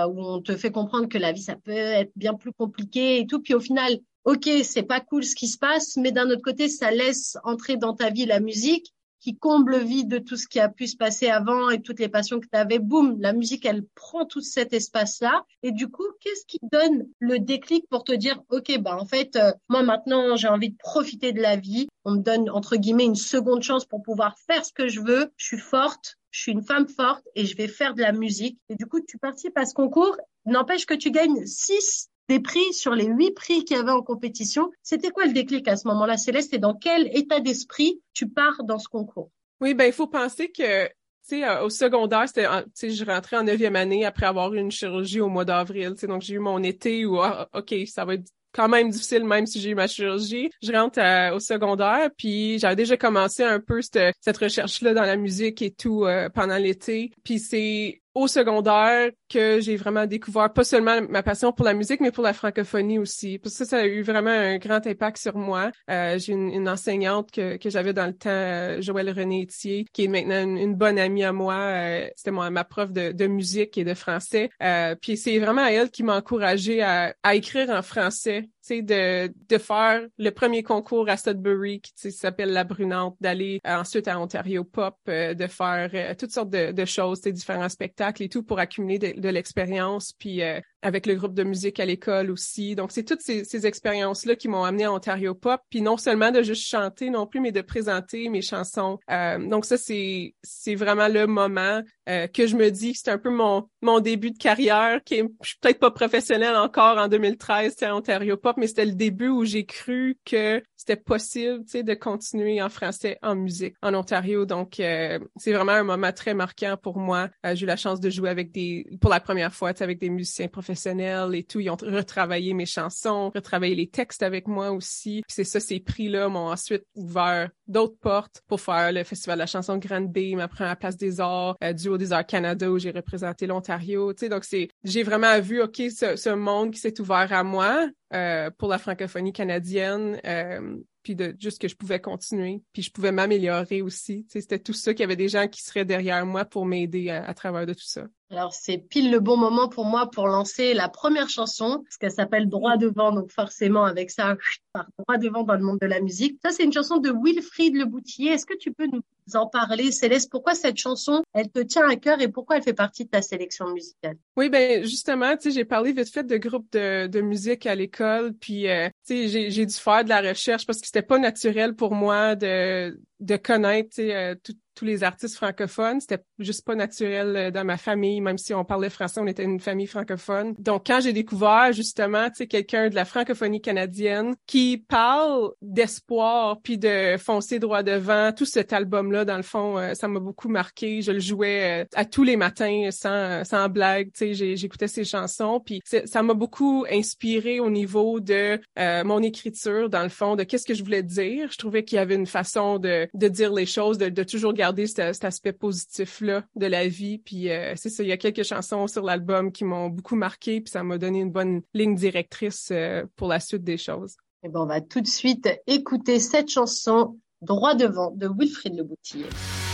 [0.08, 3.26] où on te fait comprendre que la vie, ça peut être bien plus compliqué et
[3.26, 3.40] tout.
[3.40, 6.68] Puis au final, ok, c'est pas cool ce qui se passe, mais d'un autre côté,
[6.68, 8.92] ça laisse entrer dans ta vie la musique
[9.26, 11.98] qui comble le vide de tout ce qui a pu se passer avant et toutes
[11.98, 12.78] les passions que tu avais.
[12.78, 15.44] Boum, la musique, elle prend tout cet espace-là.
[15.64, 19.34] Et du coup, qu'est-ce qui donne le déclic pour te dire, OK, bah, en fait,
[19.34, 21.88] euh, moi, maintenant, j'ai envie de profiter de la vie.
[22.04, 25.32] On me donne, entre guillemets, une seconde chance pour pouvoir faire ce que je veux.
[25.36, 26.16] Je suis forte.
[26.36, 28.58] Je suis une femme forte et je vais faire de la musique.
[28.68, 30.18] Et du coup, tu participes à ce concours.
[30.44, 34.02] N'empêche que tu gagnes six des prix sur les huit prix qu'il y avait en
[34.02, 34.70] compétition.
[34.82, 38.64] C'était quoi le déclic à ce moment-là, Céleste, et dans quel état d'esprit tu pars
[38.64, 39.30] dans ce concours?
[39.62, 40.90] Oui, ben il faut penser que
[41.32, 42.46] euh, au secondaire, c'était,
[42.90, 46.34] je rentrais en neuvième année après avoir eu une chirurgie au mois d'avril, donc j'ai
[46.34, 49.70] eu mon été où, ah, ok, ça va être quand même difficile même si j'ai
[49.70, 50.50] eu ma chirurgie.
[50.62, 55.02] Je rentre euh, au secondaire, puis j'avais déjà commencé un peu cette, cette recherche-là dans
[55.02, 57.12] la musique et tout euh, pendant l'été.
[57.22, 62.00] Puis c'est au secondaire que j'ai vraiment découvert pas seulement ma passion pour la musique,
[62.00, 63.38] mais pour la francophonie aussi.
[63.38, 65.70] Parce que ça, ça a eu vraiment un grand impact sur moi.
[65.90, 69.85] Euh, j'ai une, une, enseignante que, que j'avais dans le temps, euh, Joëlle René Etier,
[69.92, 71.56] qui est maintenant une, bonne amie à moi.
[71.56, 74.49] Euh, c'était ma prof de, de, musique et de français.
[74.62, 79.58] Euh, puis c'est vraiment elle qui m'a encouragée à, à écrire en français de, de
[79.58, 84.96] faire le premier concours à Sudbury qui s'appelle La Brunante, d'aller ensuite à Ontario Pop,
[85.06, 89.28] de faire toutes sortes de, de choses, différents spectacles et tout pour accumuler de, de
[89.28, 92.75] l'expérience, puis euh, avec le groupe de musique à l'école aussi.
[92.75, 96.30] Donc, c'est toutes ces, ces expériences-là qui m'ont amené à Ontario Pop, puis non seulement
[96.30, 98.99] de juste chanter non plus, mais de présenter mes chansons.
[99.11, 103.10] Euh, donc, ça, c'est c'est vraiment le moment euh, que je me dis que c'est
[103.10, 106.98] un peu mon mon début de carrière, qui est, je suis peut-être pas professionnelle encore
[106.98, 111.64] en 2013 à Ontario Pop, mais c'était le début où j'ai cru que c'était possible,
[111.64, 114.45] tu sais, de continuer en français en musique en Ontario.
[114.45, 117.28] Donc, euh, c'est vraiment un moment très marquant pour moi.
[117.45, 119.99] j'ai eu la chance de jouer avec des, pour la première fois, tu sais, avec
[119.99, 121.61] des musiciens professionnels et tout.
[121.61, 125.23] Ils ont retravaillé mes chansons, retravaillé les textes avec moi aussi.
[125.26, 129.41] Puis c'est ça, ces prix-là m'ont ensuite ouvert d'autres portes pour faire le Festival de
[129.41, 132.71] la chanson Grande B, ma première place des arts, euh, du Haut des Arts Canada
[132.71, 134.12] où j'ai représenté l'Ontario.
[134.12, 137.43] Tu sais, donc c'est, j'ai vraiment vu, OK, ce, ce monde qui s'est ouvert à
[137.43, 140.21] moi euh, pour la francophonie canadienne.
[140.25, 144.26] Euh, puis de juste que je pouvais continuer, puis je pouvais m'améliorer aussi.
[144.28, 147.32] C'était tout ça qu'il y avait des gens qui seraient derrière moi pour m'aider à,
[147.32, 148.06] travers de tout ça.
[148.30, 152.10] Alors c'est pile le bon moment pour moi pour lancer la première chanson, parce qu'elle
[152.10, 154.36] s'appelle Droit devant, donc forcément avec ça,
[154.73, 156.39] par droit devant dans le monde de la musique.
[156.45, 158.32] Ça c'est une chanson de Wilfried Le Boutier.
[158.32, 159.02] Est-ce que tu peux nous
[159.34, 160.28] en parler, Céleste?
[160.30, 163.23] Pourquoi cette chanson, elle te tient à cœur et pourquoi elle fait partie de ta
[163.23, 164.17] sélection musicale?
[164.36, 167.76] Oui, ben justement, tu sais, j'ai parlé vite fait de groupe de, de musique à
[167.76, 171.19] l'école, puis euh, tu sais, j'ai dû faire de la recherche parce que c'était pas
[171.19, 176.00] naturel pour moi de de connaître euh, tout, tous les artistes francophones.
[176.00, 179.43] C'était juste pas naturel euh, dans ma famille, même si on parlait français, on était
[179.43, 180.54] une famille francophone.
[180.58, 186.60] Donc, quand j'ai découvert justement, tu sais, quelqu'un de la francophonie canadienne qui parle d'espoir
[186.62, 190.49] puis de foncer droit devant, tout cet album-là, dans le fond, euh, ça m'a beaucoup
[190.49, 191.00] marqué.
[191.00, 195.04] Je le jouais euh, à tous les matins sans, sans blague, tu sais, j'écoutais ses
[195.04, 200.43] chansons puis ça m'a beaucoup inspiré au niveau de mon écriture, dans le fond, de
[200.43, 201.50] qu'est-ce que je voulais dire.
[201.50, 204.52] Je trouvais qu'il y avait une façon de, de dire les choses, de, de toujours
[204.52, 207.18] garder garder cet, aspect positif-là de la vie.
[207.18, 210.60] Puis euh, c'est ça, il y a quelques chansons sur l'album qui m'ont beaucoup marqué,
[210.60, 214.16] puis ça m'a donné une bonne ligne directrice euh, pour la suite des choses.
[214.42, 218.74] Et eh ben, on va tout de suite écouter cette chanson Droit devant de Wilfried
[218.76, 219.65] Le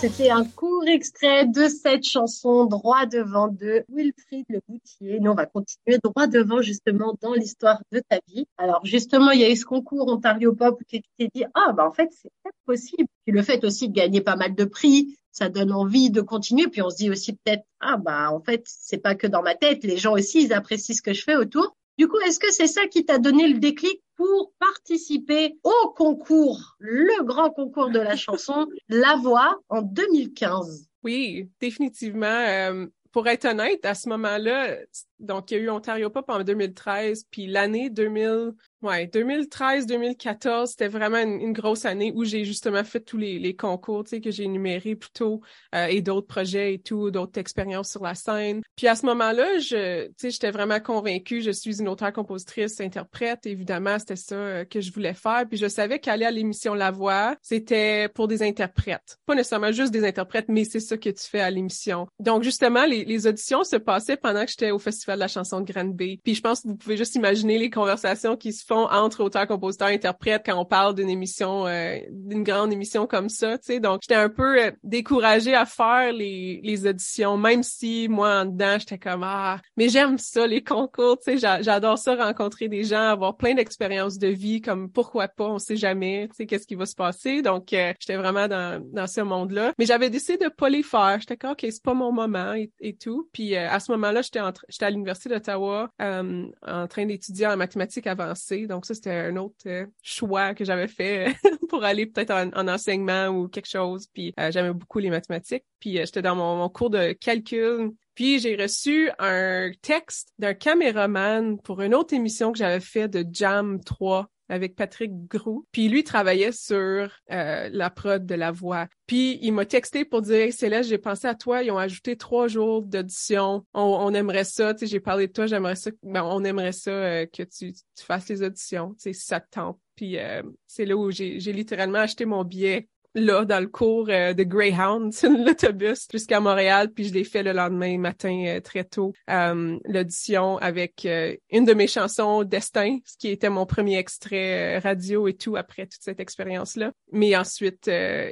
[0.00, 5.20] c'était un court extrait de cette chanson Droit devant de Wilfried Le Boutier.
[5.20, 8.46] Nous, on va continuer droit devant justement dans l'histoire de ta vie.
[8.58, 11.86] Alors, justement, il y a eu ce concours Ontario Pop où tu dit, ah, bah,
[11.86, 12.30] en fait, c'est
[12.66, 13.08] possible.
[13.24, 16.68] Puis le fait aussi de gagner pas mal de prix, ça donne envie de continuer.
[16.68, 19.54] Puis on se dit aussi peut-être, ah, bah, en fait, c'est pas que dans ma
[19.54, 19.82] tête.
[19.82, 21.74] Les gens aussi, ils apprécient ce que je fais autour.
[21.96, 26.76] Du coup, est-ce que c'est ça qui t'a donné le déclic pour participer au concours,
[26.78, 30.88] le grand concours de la chanson La Voix en 2015?
[31.04, 32.26] Oui, définitivement.
[32.26, 34.76] Euh, pour être honnête, à ce moment-là,
[35.18, 38.52] donc il y a eu Ontario Pop en 2013, puis l'année 2000,
[38.82, 44.04] ouais, 2013-2014, c'était vraiment une, grosse année où j'ai justement fait tous les, les concours,
[44.04, 45.40] tu sais, que j'ai énumérés plus tôt,
[45.74, 48.60] euh, et d'autres projets et tout, d'autres expériences sur la scène.
[48.76, 52.80] Puis à ce moment-là, je, tu sais, j'étais vraiment convaincue, je suis une auteure, compositrice,
[52.80, 55.44] interprète, évidemment, c'était ça euh, que je voulais faire.
[55.48, 59.92] Puis je savais qu'aller à l'émission La Voix, c'était pour des interprètes, pas nécessairement juste
[59.92, 62.06] des interprètes, mais c'est ça que tu fais à l'émission.
[62.18, 65.60] Donc justement, les, les auditions se passaient pendant que j'étais au festival de la chanson
[65.60, 66.20] de Granby.
[66.22, 69.46] Puis je pense que vous pouvez juste imaginer les conversations qui se font entre auteurs,
[69.46, 73.80] compositeurs, interprètes quand on parle d'une émission, euh, d'une grande émission comme ça, tu sais.
[73.80, 78.44] Donc j'étais un peu euh, découragée à faire les, les auditions, même si moi en
[78.46, 81.62] dedans j'étais comme ah, mais j'aime ça les concours, tu sais.
[81.62, 85.76] J'adore ça rencontrer des gens, avoir plein d'expériences de vie, comme pourquoi pas, on sait
[85.76, 87.42] jamais, tu sais, qu'est-ce qui va se passer.
[87.42, 89.72] Donc euh, j'étais vraiment dans dans ce monde-là.
[89.78, 91.18] Mais j'avais décidé de pas les faire.
[91.20, 93.28] J'étais comme ok, c'est pas mon moment et, et tout.
[93.32, 98.06] Puis à ce moment-là, j'étais j'étais à l'Université d'Ottawa euh, en train d'étudier en mathématiques
[98.06, 98.66] avancées.
[98.66, 101.34] Donc ça, c'était un autre euh, choix que j'avais fait
[101.68, 104.06] pour aller peut-être en, enseignement ou quelque chose.
[104.12, 105.64] Puis euh, j'aimais beaucoup les mathématiques.
[105.80, 107.92] Puis j'étais dans mon, mon, cours de calcul.
[108.14, 113.24] Puis j'ai reçu un texte d'un caméraman pour une autre émission que j'avais fait de
[113.30, 115.66] Jam 3 avec Patrick Grou.
[115.72, 118.86] Puis lui travaillait sur euh, la prod de la voix.
[119.06, 122.16] Puis il m'a texté pour dire hey, Céleste, j'ai pensé à toi, ils ont ajouté
[122.16, 123.64] trois jours d'audition.
[123.74, 126.72] On, on, aimerait ça, tu sais, j'ai parlé de toi, j'aimerais ça, ben, on aimerait
[126.72, 129.78] ça euh, que tu, fasses les auditions, tu sais, ça te tente.
[129.96, 134.34] Puis euh, c'est là où j'ai littéralement acheté mon billet là dans le cours euh,
[134.34, 135.12] de Greyhound,
[135.46, 140.58] l'autobus jusqu'à Montréal, puis je l'ai fait le lendemain matin euh, très tôt, euh, l'audition
[140.58, 141.06] avec
[141.50, 145.86] une de mes chansons Destin, ce qui était mon premier extrait radio et tout après
[145.86, 146.92] toute cette expérience-là.
[147.12, 147.90] Mais ensuite,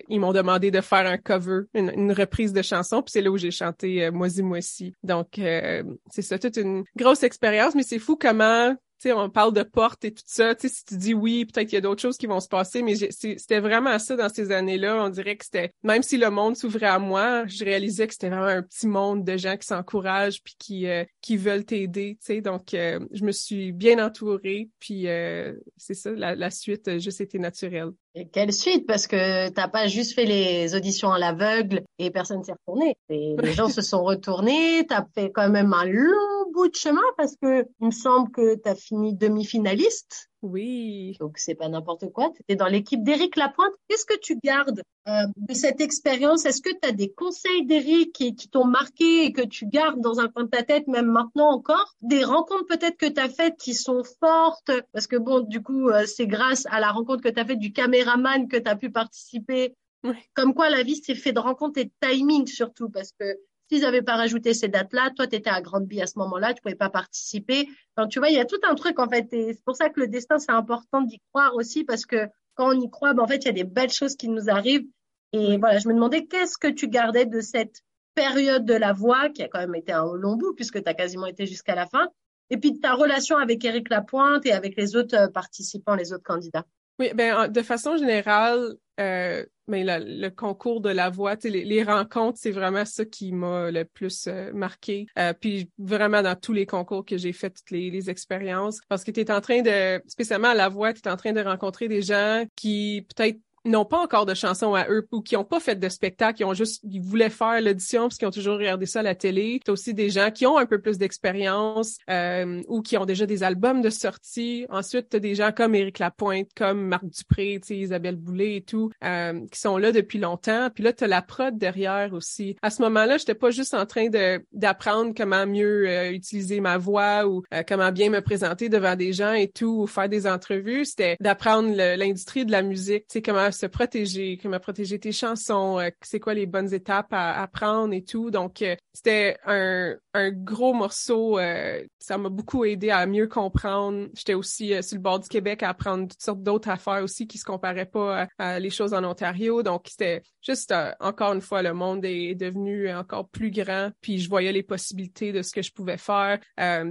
[0.09, 3.31] ils m'ont demandé de faire un cover, une, une reprise de chanson, puis c'est là
[3.31, 4.94] où j'ai chanté Moisi Moisi.
[5.03, 9.62] Donc c'est ça, toute une grosse expérience, mais c'est fou comment sais, on parle de
[9.62, 10.54] porte et tout ça.
[10.54, 12.83] Tu si tu dis oui, peut-être qu'il y a d'autres choses qui vont se passer,
[12.83, 15.04] mais c'était vraiment ça dans ces années-là.
[15.04, 18.30] On dirait que c'était, même si le monde s'ouvrait à moi, je réalisais que c'était
[18.30, 22.18] vraiment un petit monde de gens qui s'encouragent puis qui euh, qui veulent t'aider.
[22.24, 24.70] Tu donc euh, je me suis bien entourée.
[24.78, 27.90] Puis euh, c'est ça, la, la suite a juste été naturelle.
[28.16, 32.44] Et quelle suite Parce que t'as pas juste fait les auditions à l'aveugle et personne
[32.44, 32.96] s'est retourné.
[33.09, 34.87] Et les gens se sont retournés.
[34.87, 38.55] T'as fait quand même un long bout de chemin parce que il me semble que
[38.55, 40.31] t'as fini demi-finaliste.
[40.44, 41.16] Oui.
[41.20, 42.30] Donc c'est pas n'importe quoi.
[42.35, 43.72] Tu étais dans l'équipe d'Éric Lapointe.
[43.88, 46.44] Qu'est-ce que tu gardes euh, de cette expérience?
[46.44, 50.02] Est-ce que tu as des conseils d'Éric qui, qui t'ont marqué et que tu gardes
[50.02, 51.94] dans un coin de ta tête même maintenant encore?
[52.02, 54.70] Des rencontres peut-être que tu as faites qui sont fortes?
[54.92, 57.59] Parce que bon du coup euh, c'est grâce à la rencontre que tu as faite
[57.59, 59.74] du caméraman que tu as pu participer.
[60.02, 60.12] Oui.
[60.35, 63.24] Comme quoi la vie c'est fait de rencontres et de timing surtout parce que
[63.68, 66.61] S'ils n'avaient pas rajouté ces dates-là, toi, tu étais à Grande-Bille à ce moment-là, tu
[66.61, 67.68] pouvais pas participer.
[67.96, 69.33] Donc, tu vois, il y a tout un truc, en fait.
[69.33, 72.68] Et c'est pour ça que le destin, c'est important d'y croire aussi, parce que quand
[72.68, 74.87] on y croit, ben, en fait, il y a des belles choses qui nous arrivent.
[75.33, 77.81] Et voilà, je me demandais qu'est-ce que tu gardais de cette
[78.14, 80.94] période de la voix, qui a quand même été un long bout, puisque tu as
[80.94, 82.09] quasiment été jusqu'à la fin.
[82.50, 86.22] Et puis, ta relation avec Éric Lapointe et avec les autres euh, participants, les autres
[86.22, 86.64] candidats?
[86.98, 92.38] Oui, ben de façon générale, euh, mais le concours de la voix, les, les rencontres,
[92.40, 95.07] c'est vraiment ça qui m'a le plus euh, marqué.
[95.18, 99.02] Euh, puis vraiment dans tous les concours que j'ai fait, toutes les, les expériences, parce
[99.02, 101.88] que tu en train de, spécialement à la voix, tu es en train de rencontrer
[101.88, 105.61] des gens qui peut-être n'ont pas encore de chansons à eux ou qui ont pas
[105.61, 108.87] fait de spectacle, qui ont juste, ils voulaient faire l'audition parce qu'ils ont toujours regardé
[108.87, 109.61] ça à la télé.
[109.64, 113.27] T'as aussi des gens qui ont un peu plus d'expérience euh, ou qui ont déjà
[113.27, 114.66] des albums de sortie.
[114.68, 119.40] Ensuite, t'as des gens comme Éric Lapointe, comme Marc Dupré, Isabelle Boulay et tout, euh,
[119.50, 120.68] qui sont là depuis longtemps.
[120.74, 122.57] Puis là, t'as la prod derrière aussi.
[122.62, 126.79] À ce moment-là, j'étais pas juste en train de d'apprendre comment mieux euh, utiliser ma
[126.79, 130.27] voix ou euh, comment bien me présenter devant des gens et tout, ou faire des
[130.27, 130.85] entrevues.
[130.85, 135.90] C'était d'apprendre l'industrie de la musique, tu comment se protéger, comment protéger tes chansons, euh,
[136.03, 138.31] c'est quoi les bonnes étapes à, à prendre et tout.
[138.31, 139.97] Donc, euh, c'était un,
[140.31, 141.38] gros morceau.
[141.38, 144.09] Euh, ça m'a beaucoup aidé à mieux comprendre.
[144.14, 147.38] J'étais aussi sur le bord du Québec à apprendre toutes sortes d'autres affaires aussi qui
[147.38, 149.62] se comparaient pas à, les choses en Ontario.
[149.62, 153.90] Donc, c'était juste, encore une fois, le monde est devenu encore plus grand.
[154.01, 156.38] Puis, je voyais les possibilités de ce que je pouvais faire.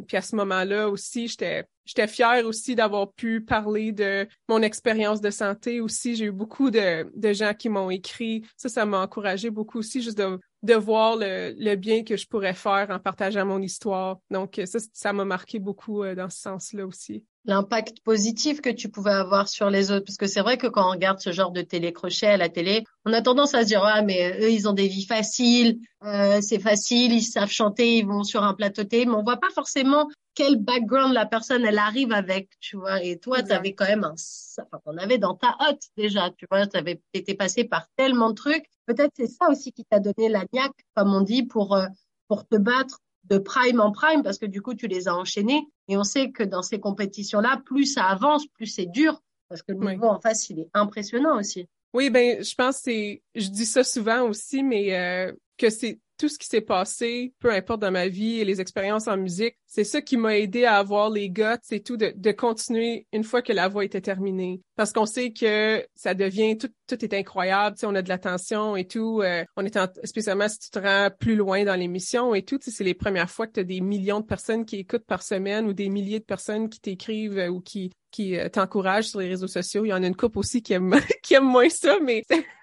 [0.08, 5.22] puis, à ce moment-là aussi, j'étais J'étais fière aussi d'avoir pu parler de mon expérience
[5.22, 6.16] de santé aussi.
[6.16, 8.44] J'ai eu beaucoup de, de gens qui m'ont écrit.
[8.58, 12.28] Ça, ça m'a encouragé beaucoup aussi, juste de, de voir le, le, bien que je
[12.28, 14.20] pourrais faire en partageant mon histoire.
[14.32, 18.90] Donc, ça, ça m'a marqué beaucoup euh, dans ce sens-là aussi l'impact positif que tu
[18.90, 20.06] pouvais avoir sur les autres.
[20.06, 22.84] Parce que c'est vrai que quand on regarde ce genre de télécrochet à la télé,
[23.06, 26.40] on a tendance à se dire, ah, mais eux, ils ont des vies faciles, euh,
[26.42, 29.50] c'est facile, ils savent chanter, ils vont sur un plateau télé, mais on voit pas
[29.54, 33.04] forcément quel background la personne, elle arrive avec, tu vois.
[33.04, 36.46] Et toi, tu avais quand même un, enfin, on avait dans ta hotte déjà, tu
[36.50, 38.66] vois, tu avais été passé par tellement de trucs.
[38.86, 41.86] Peut-être c'est ça aussi qui t'a donné la niaque, comme on dit, pour, euh,
[42.28, 45.66] pour te battre de prime en prime parce que du coup tu les as enchaînés
[45.88, 49.62] et on sait que dans ces compétitions là plus ça avance plus c'est dur parce
[49.62, 51.68] que le niveau en face il est impressionnant aussi.
[51.94, 56.30] Oui ben je pense c'est je dis ça souvent aussi mais euh, que c'est tout
[56.30, 59.84] ce qui s'est passé, peu importe dans ma vie et les expériences en musique, c'est
[59.84, 63.42] ça qui m'a aidé à avoir les guts et tout, de, de continuer une fois
[63.42, 64.62] que la voix était terminée.
[64.76, 68.86] Parce qu'on sait que ça devient, tout, tout est incroyable, on a de l'attention et
[68.86, 69.22] tout.
[69.22, 72.60] Euh, on est en, spécialement si tu te rends plus loin dans l'émission et tout,
[72.62, 75.66] c'est les premières fois que tu as des millions de personnes qui écoutent par semaine
[75.68, 79.28] ou des milliers de personnes qui t'écrivent euh, ou qui qui euh, t'encouragent sur les
[79.28, 79.86] réseaux sociaux.
[79.86, 82.24] Il y en a une couple aussi qui aime qui aime moins ça, mais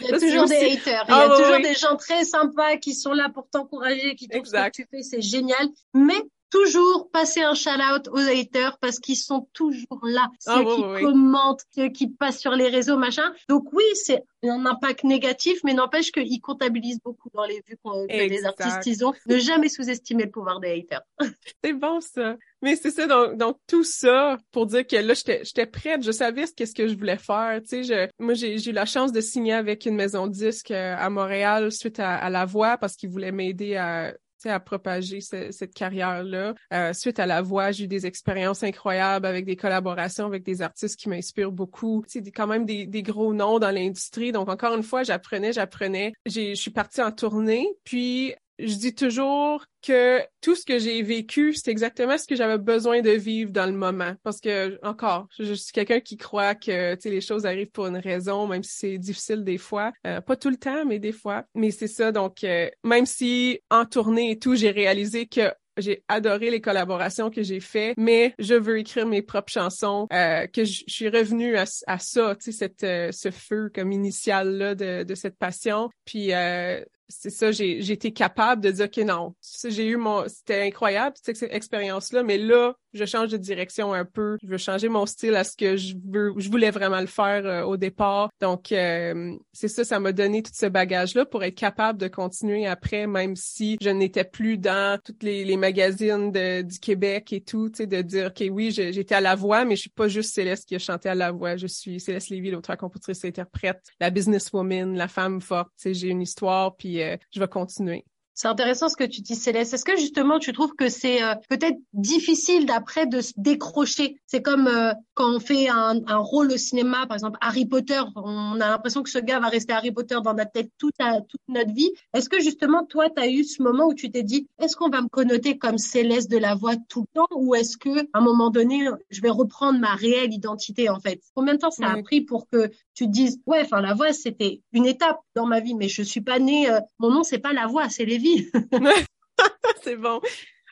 [0.00, 1.04] Il y a toujours des haters.
[1.08, 4.28] Il y a ah, toujours des gens très sympas qui sont là pour t'encourager, qui
[4.28, 5.68] trouvent ce que tu fais, c'est génial.
[5.94, 6.20] Mais
[6.50, 10.28] toujours passer un shout-out aux haters parce qu'ils sont toujours là.
[10.46, 13.32] Ah, ceux qui commentent, ceux qui passent sur les réseaux, machin.
[13.48, 18.28] Donc oui, c'est un impact négatif, mais n'empêche qu'ils comptabilisent beaucoup dans les vues que
[18.28, 19.12] les artistes ils ont.
[19.26, 21.02] Ne jamais sous-estimer le pouvoir des haters.
[21.64, 22.36] c'est bon ça.
[22.62, 26.46] Mais c'est ça, donc, donc, tout ça pour dire que là, j'étais prête, je savais
[26.46, 27.60] ce qu'est-ce que je voulais faire.
[27.62, 30.70] Tu sais, je, moi, j'ai eu la chance de signer avec une maison de disques
[30.70, 35.20] euh, à Montréal suite à, à La Voix parce qu'ils voulaient m'aider à à propager
[35.20, 36.54] cette carrière-là.
[36.72, 40.62] Euh, suite à la voix, j'ai eu des expériences incroyables avec des collaborations avec des
[40.62, 42.04] artistes qui m'inspirent beaucoup.
[42.06, 44.32] C'est quand même des, des, gros noms dans l'industrie.
[44.32, 46.12] Donc encore une fois, j'apprenais, j'apprenais.
[46.26, 51.54] Je suis partie en tournée, puis je dis toujours que tout ce que j'ai vécu,
[51.54, 54.14] c'est exactement ce que j'avais besoin de vivre dans le moment.
[54.22, 58.46] Parce que, encore, je, suis quelqu'un qui croit que les choses arrivent pour une raison,
[58.46, 59.92] même si c'est difficile des fois.
[60.06, 61.44] Euh, pas tout le temps, mais des fois.
[61.54, 66.02] Mais c'est ça, donc euh, même si en tournée et tout, j'ai réalisé que j'ai
[66.08, 70.64] adoré les collaborations que j'ai fait, mais je veux écrire mes propres chansons, euh, que
[70.64, 74.74] je, suis revenue à, à ça, tu sais, cette, euh, ce feu comme initial là
[74.74, 75.90] de, de cette passion.
[76.04, 80.62] Puis euh, c'est ça, j'ai, été capable de dire que non, j'ai eu mon, c'était
[80.62, 84.36] incroyable cette expérience-là, mais là, je change de direction un peu.
[84.42, 87.46] Je veux changer mon style à ce que je veux, je voulais vraiment le faire
[87.46, 88.30] euh, au départ.
[88.40, 92.66] Donc, euh, c'est ça, ça m'a donné tout ce bagage-là pour être capable de continuer
[92.66, 97.40] après, même si je n'étais plus dans toutes les, les magazines de, du Québec et
[97.40, 100.08] tout, tu sais, de dire, OK, oui, j'étais à la voix, mais je suis pas
[100.08, 101.56] juste Céleste qui a chanté à la voix.
[101.56, 105.68] Je suis Céleste Lévy, l'auteur, compositrice, interprète, la businesswoman, la femme forte.
[105.76, 108.04] Tu sais, j'ai une histoire, puis euh, je vais continuer.
[108.38, 109.72] C'est intéressant ce que tu dis, Céleste.
[109.72, 114.20] Est-ce que justement tu trouves que c'est euh, peut-être difficile d'après de se décrocher?
[114.26, 118.02] C'est comme euh, quand on fait un, un, rôle au cinéma, par exemple Harry Potter,
[118.14, 120.96] on a l'impression que ce gars va rester Harry Potter dans notre tête toute,
[121.30, 121.90] toute notre vie.
[122.12, 124.90] Est-ce que justement toi, tu as eu ce moment où tu t'es dit, est-ce qu'on
[124.90, 128.18] va me connoter comme Céleste de la voix tout le temps ou est-ce que à
[128.18, 131.22] un moment donné, je vais reprendre ma réelle identité en fait?
[131.34, 134.12] Combien de temps ça a pris pour que tu te dises, ouais, enfin la voix
[134.12, 137.38] c'était une étape dans ma vie, mais je suis pas née, euh, mon nom c'est
[137.38, 138.50] pas la voix, c'est Lévi.
[139.84, 140.20] c'est bon.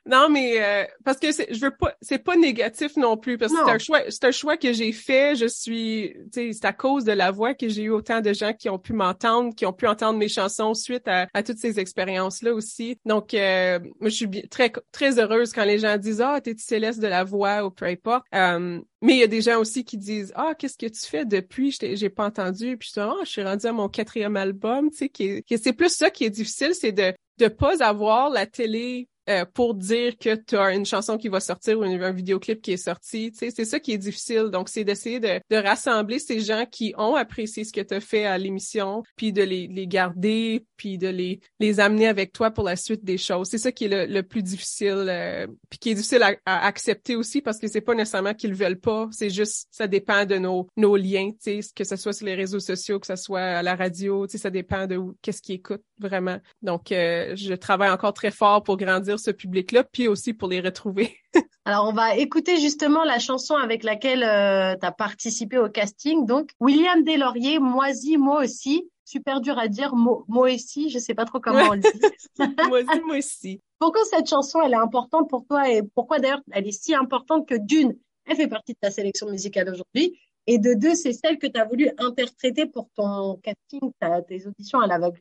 [0.07, 3.59] Non, mais euh, parce que je veux pas, c'est pas négatif non plus parce que
[3.65, 5.35] c'est un choix, c'est un choix que j'ai fait.
[5.35, 8.33] Je suis, tu sais, c'est à cause de la voix que j'ai eu autant de
[8.35, 11.81] gens qui ont pu m'entendre, qui ont pu entendre mes chansons suite à, toutes ces
[11.81, 12.99] expériences-là aussi.
[13.07, 17.01] Donc, euh, moi, je suis très très heureuse quand les gens disent ah, t'es Céleste
[17.01, 18.25] de la voix ou peu importe.
[18.35, 21.25] Euh, mais il y a des gens aussi qui disent ah, qu'est-ce que tu fais
[21.25, 21.77] depuis?
[21.81, 22.77] J'ai pas entendu.
[22.77, 24.91] Puis je dis ah, je suis rendue à mon quatrième album.
[24.91, 28.31] Tu sais, qui, qui c'est plus ça qui est difficile, c'est de de pas avoir
[28.31, 32.13] la télé euh, pour dire que tu as une chanson qui va sortir ou un
[32.13, 33.33] vidéoclip qui est sorti.
[33.35, 34.51] C'est ça qui est difficile.
[34.53, 38.01] Donc, c'est d'essayer de, de, rassembler ces gens qui ont apprécié ce que tu as
[38.01, 42.51] fait à l'émission, puis de les, les, garder, puis de les, les amener avec toi
[42.51, 43.49] pour la suite des choses.
[43.49, 47.17] C'est ça qui est le, le plus difficile, euh, puis qui est difficile à, accepter
[47.17, 50.69] aussi parce que c'est pas nécessairement qu'ils veulent pas, c'est juste ça dépend de nos,
[50.77, 54.27] nos liens, que ce soit sur les réseaux sociaux, que ce soit à la radio,
[54.29, 56.39] ça dépend de qu'est-ce qu'ils écoutent vraiment.
[56.63, 60.61] Donc, euh, je travaille encore très fort pour grandir ce public-là, puis aussi pour les
[60.61, 61.17] retrouver.
[61.65, 66.27] Alors, on va écouter justement la chanson avec laquelle euh, tu as participé au casting.
[66.27, 68.89] Donc, William Deslauriers, Moisi, moi aussi.
[69.07, 72.39] Super dur à dire, moi, aussi, je sais pas trop comment on le dit.
[72.69, 73.61] Moisi, moi aussi.
[73.79, 77.47] Pourquoi cette chanson, elle est importante pour toi et pourquoi d'ailleurs elle est si importante
[77.47, 81.39] que d'une, elle fait partie de ta sélection musicale aujourd'hui et de deux, c'est celle
[81.39, 83.93] que tu as voulu interpréter pour ton casting,
[84.29, 85.21] tes auditions à l'aveugle.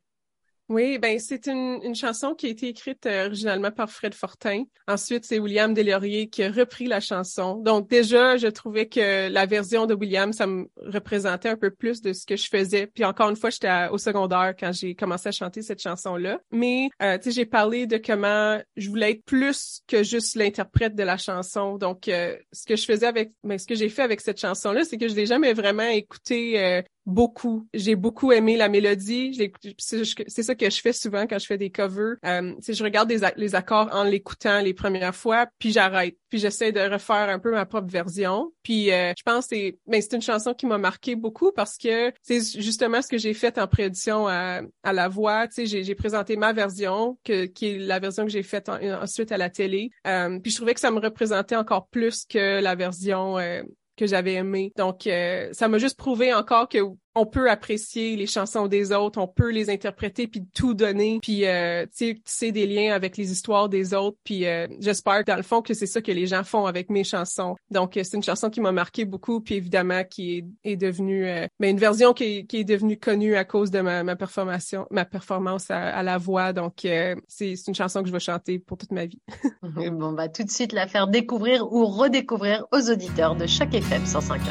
[0.70, 4.64] Oui, ben c'est une, chanson qui a été écrite euh, originalement par Fred Fortin.
[4.88, 7.58] Ensuite, c'est William Delaurier qui a repris la chanson.
[7.58, 12.02] Donc déjà, je trouvais que la version de William, ça me représentait un peu plus
[12.02, 12.88] de ce que je faisais.
[12.88, 16.40] Puis encore une fois, j'étais au secondaire quand j'ai commencé à chanter cette chanson-là.
[16.52, 20.96] Mais euh, tu sais, j'ai parlé de comment je voulais être plus que juste l'interprète
[20.96, 21.78] de la chanson.
[21.78, 24.86] Donc, euh, ce que je faisais avec, ben, ce que j'ai fait avec cette chanson-là,
[24.86, 27.68] c'est que je l'ai jamais vraiment écouté beaucoup.
[27.74, 29.52] J'ai beaucoup aimé la mélodie.
[29.78, 32.16] C'est ça que je fais souvent quand je fais des covers.
[32.26, 36.18] Euh, je regarde les accords en l'écoutant les premières fois, puis j'arrête.
[36.30, 38.52] Puis j'essaie de refaire un peu ma propre version.
[38.64, 41.78] Puis euh, je pense que c'est ben, c'est une chanson qui m'a marqué beaucoup parce
[41.78, 45.48] que c'est justement ce que j'ai fait en prédiction à, à la voix.
[45.56, 49.50] J'ai présenté ma version, que, qui est la version que j'ai faite ensuite à la
[49.50, 49.92] télé.
[50.08, 53.62] Euh, puis je trouvais que ça me représentait encore plus que la version euh,
[53.96, 54.72] que j'avais aimé.
[54.78, 56.80] Donc, euh, ça m'a juste prouvé encore que
[57.16, 61.46] on peut apprécier les chansons des autres, on peut les interpréter puis tout donner, puis
[61.46, 65.44] euh, tu sais des liens avec les histoires des autres, puis euh, j'espère dans le
[65.44, 67.56] fond que c'est ça que les gens font avec mes chansons.
[67.70, 71.28] Donc euh, c'est une chanson qui m'a marqué beaucoup, puis évidemment qui est, est devenue
[71.28, 74.16] euh, ben, une version qui est, qui est devenue connue à cause de ma, ma
[74.16, 76.54] performance, ma performance à, la voix.
[76.54, 76.86] Donc
[77.28, 79.22] c'est une chanson que je vais chanter pour toute ma vie.
[79.62, 83.74] bon, on va tout de suite la faire découvrir ou redécouvrir aux auditeurs de chaque
[83.74, 84.42] FM 105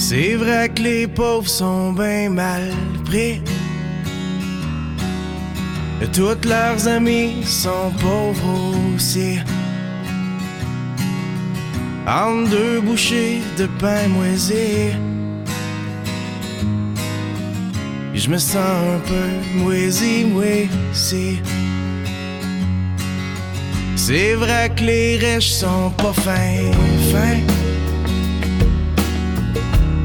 [0.00, 2.70] C'est vrai que les pauvres sont bien mal
[3.04, 3.42] pris.
[6.12, 9.40] Toutes leurs amis sont pauvres aussi.
[12.06, 14.92] En deux bouchées de pain moisi.
[18.14, 21.40] Je me sens un peu moisi, moisi.
[23.96, 26.70] C'est vrai que les riches sont pas fins,
[27.12, 27.67] fins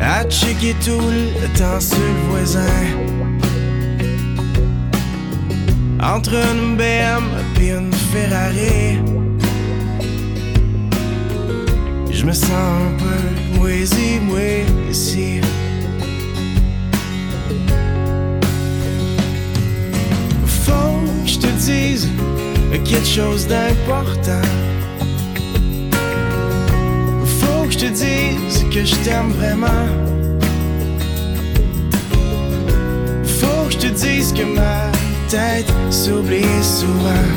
[0.04, 2.84] à checker tout le temps sur le voisin.
[6.02, 7.26] Entre une BM
[7.62, 9.00] et une Ferrari,
[12.12, 15.42] je me sens un peu moisi, moisi.
[20.46, 22.10] Faut que je te dise
[22.84, 24.42] quelque chose d'important.
[27.84, 29.86] Te dise que je t'aime vraiment.
[33.26, 34.90] Faut que je te dise que ma
[35.28, 37.30] tête s'oublie souvent.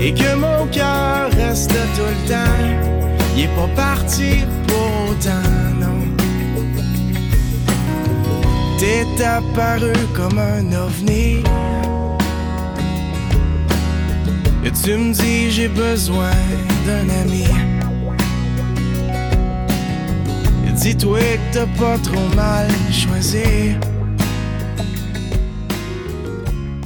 [0.00, 2.62] Et que mon cœur reste tout le temps.
[3.36, 6.00] Il est pas parti pour autant, non.
[8.78, 11.42] T'es apparu comme un ovni.
[14.64, 16.30] Et tu me dis j'ai besoin
[16.90, 17.44] d'un ami.
[20.82, 23.76] Dis-toi que t'as pas trop mal choisi.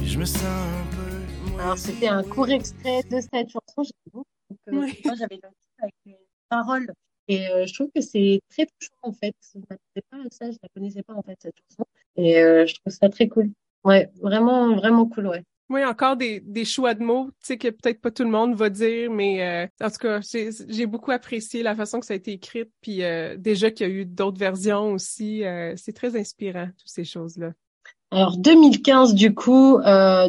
[0.03, 1.59] Je me sens un peu.
[1.61, 3.91] Alors c'était un court extrait de cette chanson.
[4.05, 4.25] J'avoue
[4.65, 5.49] que moi j'avais le
[5.81, 6.17] avec les
[6.49, 6.91] paroles.
[7.27, 9.33] Et euh, je trouve que c'est très touchant en fait.
[9.53, 11.85] Je ne pas à ça, je la connaissais pas en fait cette chanson.
[12.17, 13.49] Et euh, je trouve ça très cool.
[13.83, 15.43] Ouais, vraiment, vraiment cool, ouais.
[15.69, 18.53] Oui, encore des, des choix de mots, tu sais, que peut-être pas tout le monde
[18.53, 22.17] va dire, mais euh, en tout cas, j'ai beaucoup apprécié la façon que ça a
[22.17, 26.15] été écrit, puis euh, déjà qu'il y a eu d'autres versions aussi, euh, c'est très
[26.19, 27.53] inspirant, toutes ces choses-là.
[28.11, 29.79] Alors 2015, du coup,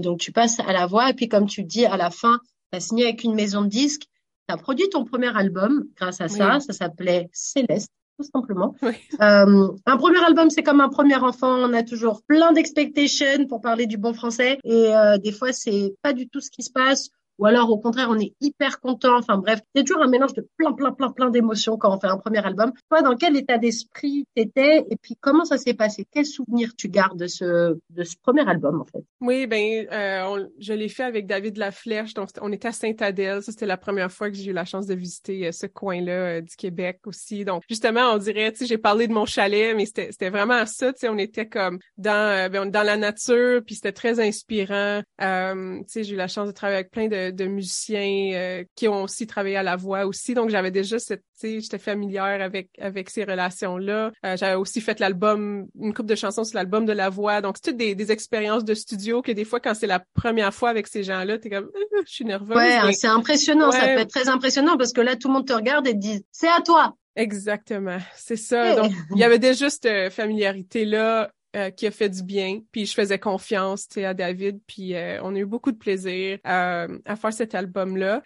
[0.03, 2.41] donc tu passes à la voix, et puis comme tu dis, à la fin,
[2.73, 4.07] tu as signé avec une maison de disques,
[4.49, 8.75] tu as produit ton premier album grâce à ça, ça s'appelait Céleste tout simplement.
[8.83, 8.93] Oui.
[9.21, 11.55] Euh, un premier album, c'est comme un premier enfant.
[11.57, 14.59] On a toujours plein d'expectations pour parler du bon français.
[14.65, 17.79] Et euh, des fois, c'est pas du tout ce qui se passe ou alors au
[17.79, 19.17] contraire on est hyper content.
[19.19, 22.07] Enfin bref, c'est toujours un mélange de plein plein plein plein d'émotions quand on fait
[22.09, 22.73] un premier album.
[22.91, 26.07] Toi, dans quel état d'esprit t'étais et puis comment ça s'est passé?
[26.11, 29.05] Quel souvenir tu gardes de ce de ce premier album en fait?
[29.21, 32.15] Oui, ben euh, je l'ai fait avec David Laflèche.
[32.15, 33.43] Donc on était à Saint-Adèle.
[33.43, 36.13] Ça c'était la première fois que j'ai eu la chance de visiter euh, ce coin-là
[36.13, 37.45] euh, du Québec aussi.
[37.45, 40.65] Donc justement, on dirait, tu sais, j'ai parlé de mon chalet, mais c'était c'était vraiment
[40.67, 40.93] ça.
[40.93, 45.03] Tu sais, on était comme dans ben, dans la nature, puis c'était très inspirant.
[45.19, 48.89] tu sais, j'ai eu la chance de travailler avec plein de de, musiciens euh, qui
[48.89, 50.35] ont aussi travaillé à la voix aussi.
[50.35, 54.13] Donc, j'avais déjà cette, tu sais, j'étais familière avec avec ces relations-là.
[54.25, 57.41] Euh, j'avais aussi fait l'album, une coupe de chansons sur l'album de la voix.
[57.41, 60.53] Donc, c'est toutes des, des expériences de studio que des fois, quand c'est la première
[60.53, 62.57] fois avec ces gens-là, t'es comme, ah, je suis nerveuse.
[62.57, 63.71] Ouais, c'est impressionnant.
[63.71, 65.99] Ça peut être très impressionnant parce que là, tout le monde te regarde et te
[65.99, 66.95] dit, c'est à toi.
[67.17, 68.77] Exactement, c'est ça.
[68.77, 72.61] Donc, il y avait déjà cette euh, familiarité-là euh, qui a fait du bien.
[72.71, 76.99] Puis je faisais confiance à David, puis euh, on a eu beaucoup de plaisir euh,
[77.05, 78.23] à faire cet album-là.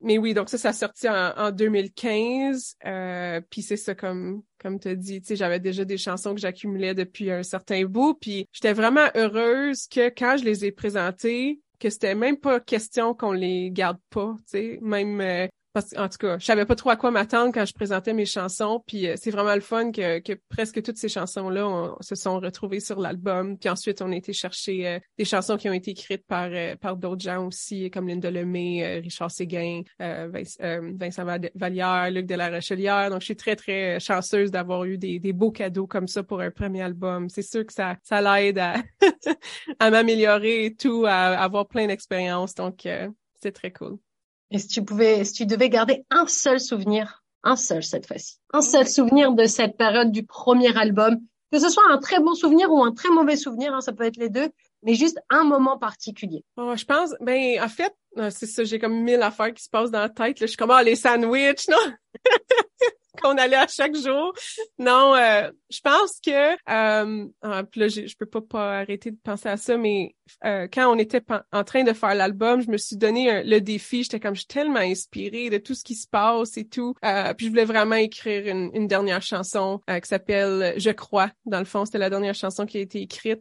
[0.00, 2.76] mais oui, donc ça, ça a sorti en, en 2015.
[3.50, 6.40] puis c'est ça, comme comme tu as dit, tu sais, j'avais déjà des chansons que
[6.40, 8.14] j'accumulais depuis un certain bout.
[8.14, 13.14] Puis j'étais vraiment heureuse que quand je les ai présentées, que c'était même pas question
[13.14, 16.88] qu'on les garde pas, tu sais, même parce en tout cas, je savais pas trop
[16.88, 18.82] à quoi m'attendre quand je présentais mes chansons.
[18.86, 22.80] Puis euh, c'est vraiment le fun que, que presque toutes ces chansons-là se sont retrouvées
[22.80, 23.58] sur l'album.
[23.58, 26.76] Puis ensuite, on a été chercher euh, des chansons qui ont été écrites par euh,
[26.76, 33.10] par d'autres gens aussi, comme Linda Lemay, Richard Séguin, Vincent Vallière, Luc de la Rochelière.
[33.10, 36.50] Donc, je suis très, très chanceuse d'avoir eu des, beaux cadeaux comme ça pour un
[36.50, 37.28] premier album.
[37.28, 38.76] C'est sûr que ça, ça l'aide à,
[39.78, 42.54] à m'améliorer et tout, à, avoir plein d'expériences.
[42.54, 42.88] Donc,
[43.42, 43.98] c'est très cool.
[44.50, 48.36] Et si tu pouvais, si tu devais garder un seul souvenir, un seul cette fois-ci,
[48.52, 51.18] un seul souvenir de cette période du premier album,
[51.52, 54.04] que ce soit un très bon souvenir ou un très mauvais souvenir, hein, ça peut
[54.04, 54.48] être les deux,
[54.82, 56.44] mais juste un moment particulier.
[56.56, 59.70] Oh, je pense, ben en fait, euh, c'est ça, j'ai comme mille affaires qui se
[59.70, 60.40] passent dans la tête.
[60.40, 60.46] Là.
[60.46, 61.92] Je suis comme, ah, les sandwichs, non?
[63.22, 64.32] qu'on allait à chaque jour.
[64.78, 69.48] Non, euh, je pense que euh, ah, là, je, peux pas, pas arrêter de penser
[69.48, 70.14] à ça, mais
[70.44, 74.02] euh, quand on était en train de faire l'album, je me suis donné le défi.
[74.02, 76.94] J'étais comme, je suis tellement inspirée de tout ce qui se passe et tout.
[77.04, 81.30] Euh, puis je voulais vraiment écrire une, une dernière chanson euh, qui s'appelle Je crois.
[81.44, 83.40] Dans le fond, c'était la dernière chanson qui a été écrite.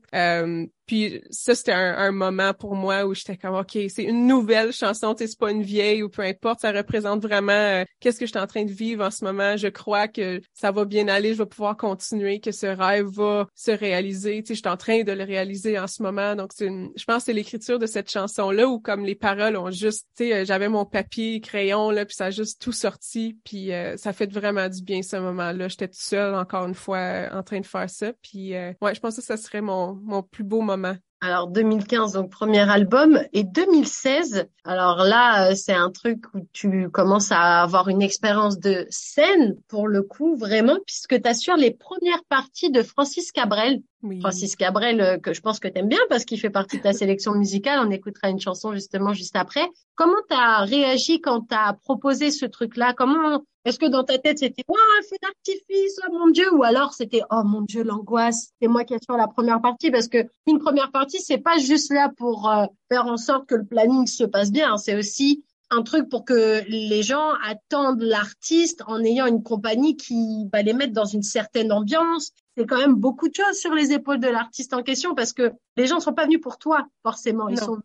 [0.85, 4.71] puis ça, c'était un, un, moment pour moi où j'étais comme, OK, c'est une nouvelle
[4.71, 8.39] chanson, c'est pas une vieille ou peu importe, ça représente vraiment qu'est-ce que je suis
[8.39, 9.57] en train de vivre en ce moment.
[9.67, 13.71] Crois que ça va bien aller, je vais pouvoir continuer, que ce rêve va se
[13.71, 14.41] réaliser.
[14.41, 16.35] Tu sais, je suis en train de le réaliser en ce moment.
[16.35, 19.71] Donc, c'est je pense que c'est l'écriture de cette chanson-là où comme les paroles ont
[19.71, 23.37] juste, tu sais, euh, j'avais mon papier, crayon, là, puis ça a juste tout sorti,
[23.43, 25.67] puis euh, ça fait vraiment du bien ce moment-là.
[25.67, 28.99] J'étais toute seule, encore une fois, euh, en train de faire ça, puis ouais, je
[28.99, 30.95] pense que ça serait mon, mon plus beau moment.
[31.25, 34.45] Alors 2015, donc premier album, et 2016.
[34.63, 39.87] Alors là, c'est un truc où tu commences à avoir une expérience de scène pour
[39.87, 43.81] le coup, vraiment, puisque tu assures les premières parties de Francis Cabrel.
[44.19, 46.83] Francis Cabrel, euh, que je pense que tu aimes bien parce qu'il fait partie de
[46.83, 47.79] ta sélection musicale.
[47.83, 49.67] On écoutera une chanson justement juste après.
[49.95, 52.93] Comment tu as réagi quand tu as proposé ce truc-là?
[52.95, 56.63] Comment est-ce que dans ta tête c'était waouh un feu d'artifice oh mon dieu ou
[56.63, 60.25] alors c'était oh mon dieu l'angoisse c'est moi qui assure la première partie parce que
[60.47, 64.07] une première partie c'est pas juste là pour euh, faire en sorte que le planning
[64.07, 69.25] se passe bien c'est aussi un truc pour que les gens attendent l'artiste en ayant
[69.25, 72.31] une compagnie qui va les mettre dans une certaine ambiance.
[72.55, 75.51] C'est quand même beaucoup de choses sur les épaules de l'artiste en question parce que
[75.75, 77.49] les gens ne sont pas venus pour toi, forcément.
[77.49, 77.79] Ils sont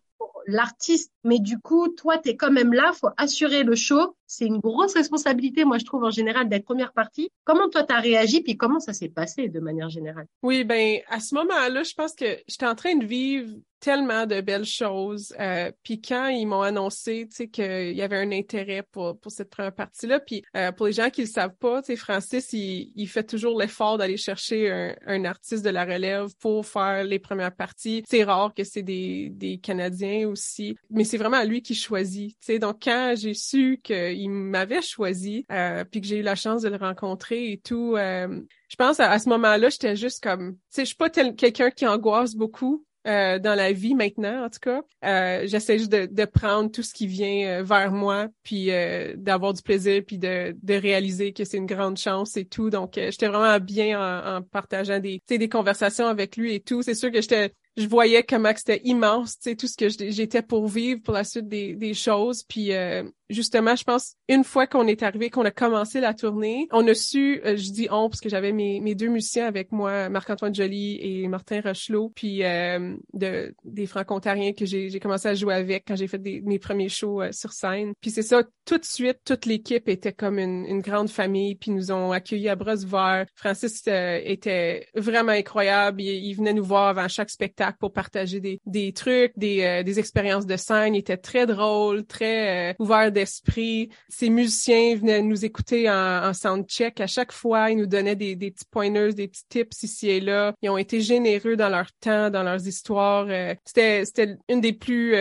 [0.47, 1.11] l'artiste.
[1.23, 2.91] Mais du coup, toi, tu es quand même là.
[2.93, 4.15] faut assurer le show.
[4.27, 7.29] C'est une grosse responsabilité, moi, je trouve, en général, d'être première partie.
[7.43, 10.27] Comment toi, tu as réagi puis comment ça s'est passé de manière générale?
[10.41, 13.49] Oui, ben à ce moment-là, je pense que j'étais en train de vivre
[13.81, 15.33] tellement de belles choses.
[15.39, 19.31] Euh, puis quand ils m'ont annoncé, tu sais, qu'il y avait un intérêt pour, pour
[19.31, 22.53] cette première partie-là, puis euh, pour les gens qui le savent pas, tu sais, Francis,
[22.53, 27.03] il, il fait toujours l'effort d'aller chercher un, un, artiste de la relève pour faire
[27.03, 28.03] les premières parties.
[28.07, 32.45] C'est rare que c'est des, des Canadiens aussi, mais c'est vraiment lui qui choisit, tu
[32.45, 32.59] sais.
[32.59, 36.69] Donc quand j'ai su qu'il m'avait choisi, euh, puis que j'ai eu la chance de
[36.69, 40.59] le rencontrer et tout, euh, je pense à, à ce moment-là, j'étais juste comme, tu
[40.69, 44.59] sais, je suis pas quelqu'un qui angoisse beaucoup, euh, dans la vie maintenant, en tout
[44.59, 44.81] cas.
[45.03, 48.69] Euh, j'essaie juste de, de, prendre tout ce qui vient euh, vers moi, puis
[49.15, 52.69] d'avoir du plaisir, puis de, de réaliser que c'est une grande chance et tout.
[52.69, 56.81] Donc, j'étais vraiment bien en, en partageant des, des conversations avec lui et tout.
[56.81, 60.41] C'est sûr que j'étais je voyais comment c'était immense, tu sais, tout ce que j'étais
[60.41, 62.43] pour vivre pour la suite des, des choses.
[62.43, 66.67] Puis euh, justement, je pense, une fois qu'on est arrivé, qu'on a commencé la tournée,
[66.71, 69.71] on a su, euh, je dis on, parce que j'avais mes, mes deux musiciens avec
[69.71, 75.35] moi, Marc-Antoine Joly et Martin Rochelot, puis euh, de, des franco-ontariens que j'ai commencé à
[75.35, 77.93] jouer avec quand j'ai fait des, mes premiers shows sur scène.
[78.01, 81.71] Puis c'est ça, tout de suite, toute l'équipe était comme une, une, grande famille, puis
[81.71, 83.25] nous ont accueillis à bras ouverts.
[83.35, 88.59] Francis était vraiment incroyable, il, il venait nous voir avant chaque spectacle pour partager des,
[88.65, 90.95] des trucs, des, euh, des expériences de scène.
[90.95, 93.89] Il était très drôle, très euh, ouvert d'esprit.
[94.09, 97.71] Ses musiciens venaient nous écouter en, en soundcheck à chaque fois.
[97.71, 100.53] Ils nous donnaient des, des petits pointers, des petits tips ici et là.
[100.61, 103.27] Ils ont été généreux dans leur temps, dans leurs histoires.
[103.29, 105.15] Euh, c'était, c'était une des plus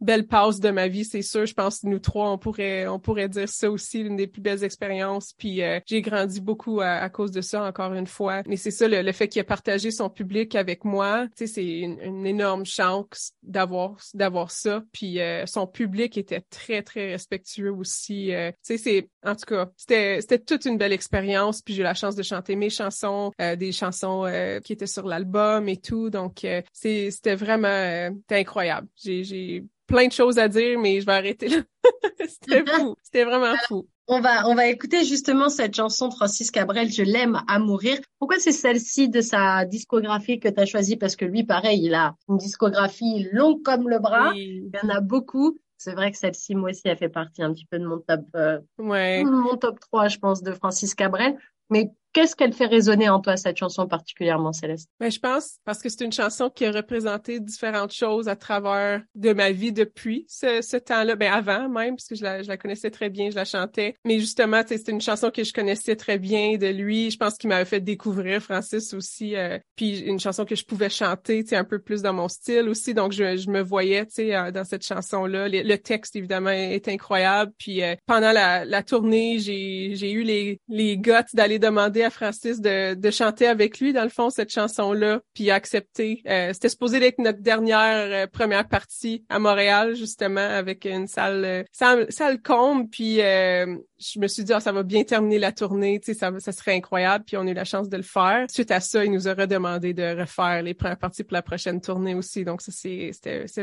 [0.00, 1.46] belles passes de ma vie, c'est sûr.
[1.46, 4.42] Je pense que nous trois, on pourrait, on pourrait dire ça aussi, l'une des plus
[4.42, 5.32] belles expériences.
[5.38, 8.42] Puis j'ai grandi beaucoup à, cause de ça, encore une fois.
[8.46, 11.46] Mais c'est ça, le, le fait qu'il ait partagé son public avec moi, tu sais,
[11.46, 14.82] c'est une, énorme chance d'avoir d'avoir ça.
[14.92, 17.35] Puis euh, son public était très très respectueux
[17.70, 18.34] aussi.
[18.34, 21.62] Euh, tu sais, c'est en tout cas c'était c'était toute une belle expérience.
[21.62, 24.30] Puis j'ai eu la chance de chanter mes chansons, euh, des chansons
[24.64, 26.10] qui étaient sur l'album et tout.
[26.10, 28.88] Donc c'est c'était vraiment incroyable.
[28.96, 31.56] J'ai j'ai plein de choses à dire, mais je vais arrêter là.
[32.28, 32.96] c'était fou.
[33.02, 33.86] C'était vraiment fou.
[34.08, 37.98] On va, on va écouter justement cette chanson de Francis Cabrel, Je l'aime à mourir.
[38.20, 40.96] Pourquoi c'est celle-ci de sa discographie que tu as choisie?
[40.96, 44.32] Parce que lui, pareil, il a une discographie longue comme le bras.
[44.36, 45.58] Il y en a beaucoup.
[45.78, 48.24] C'est vrai que celle-ci, moi aussi, elle fait partie un petit peu de mon top,
[48.34, 49.24] euh, ouais.
[49.24, 51.36] mon top 3, je pense, de Francis Cabrel.
[51.70, 54.88] Mais Qu'est-ce qu'elle fait résonner en toi, cette chanson particulièrement, Céleste?
[54.98, 59.02] Ben, je pense parce que c'est une chanson qui a représenté différentes choses à travers
[59.14, 61.14] de ma vie depuis ce, ce temps-là.
[61.14, 63.96] Ben, avant même, parce que je la, je la connaissais très bien, je la chantais.
[64.06, 67.10] Mais justement, c'était une chanson que je connaissais très bien de lui.
[67.10, 69.36] Je pense qu'il m'avait fait découvrir Francis aussi.
[69.36, 72.70] Euh, puis une chanson que je pouvais chanter, tu un peu plus dans mon style
[72.70, 72.94] aussi.
[72.94, 75.48] Donc, je, je me voyais, tu sais, euh, dans cette chanson-là.
[75.50, 77.52] Le, texte, évidemment, est incroyable.
[77.58, 82.94] Puis euh, pendant la, la tournée, j'ai eu les, les guts d'aller demander Francis de,
[82.94, 86.22] de chanter avec lui, dans le fond, cette chanson-là, puis accepter.
[86.28, 91.44] Euh, C'était supposé être notre dernière euh, première partie à Montréal, justement, avec une salle
[91.44, 95.38] euh, salle, salle comble, puis euh, je me suis dit, ah, ça va bien terminer
[95.38, 97.96] la tournée, tu sais, ça, ça serait incroyable, puis on a eu la chance de
[97.96, 98.46] le faire.
[98.50, 101.80] Suite à ça, il nous a redemandé de refaire les premières parties pour la prochaine
[101.80, 103.12] tournée aussi, donc ça, c'est,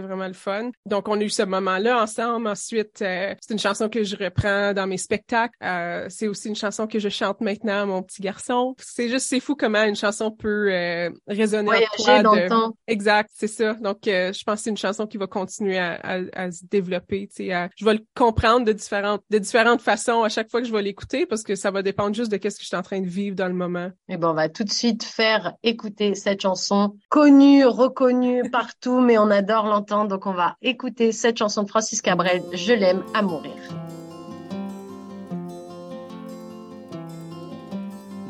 [0.02, 0.72] vraiment le fun.
[0.86, 2.48] Donc, on a eu ce moment-là ensemble.
[2.48, 5.58] Ensuite, euh, c'est une chanson que je reprends dans mes spectacles.
[6.10, 8.33] C'est aussi une chanson que je chante maintenant à mon petit garçon.
[8.78, 12.22] C'est juste, c'est fou comment une chanson peut euh, résonner en toi.
[12.22, 12.74] De...
[12.88, 13.74] Exact, c'est ça.
[13.76, 17.30] Donc, je pense que c'est une chanson qui va continuer à, à, à se développer,
[17.38, 20.82] je vais le comprendre de différentes, de différentes façons à chaque fois que je vais
[20.82, 23.08] l'écouter parce que ça va dépendre juste de qu'est-ce que je suis en train de
[23.08, 23.88] vivre dans le moment.
[24.08, 29.00] Et eh bon, on va tout de suite faire écouter cette chanson connue, reconnue partout,
[29.00, 30.10] mais on adore l'entendre.
[30.10, 33.54] Donc, on va écouter cette chanson de Francis Cabrel, Je l'aime à mourir.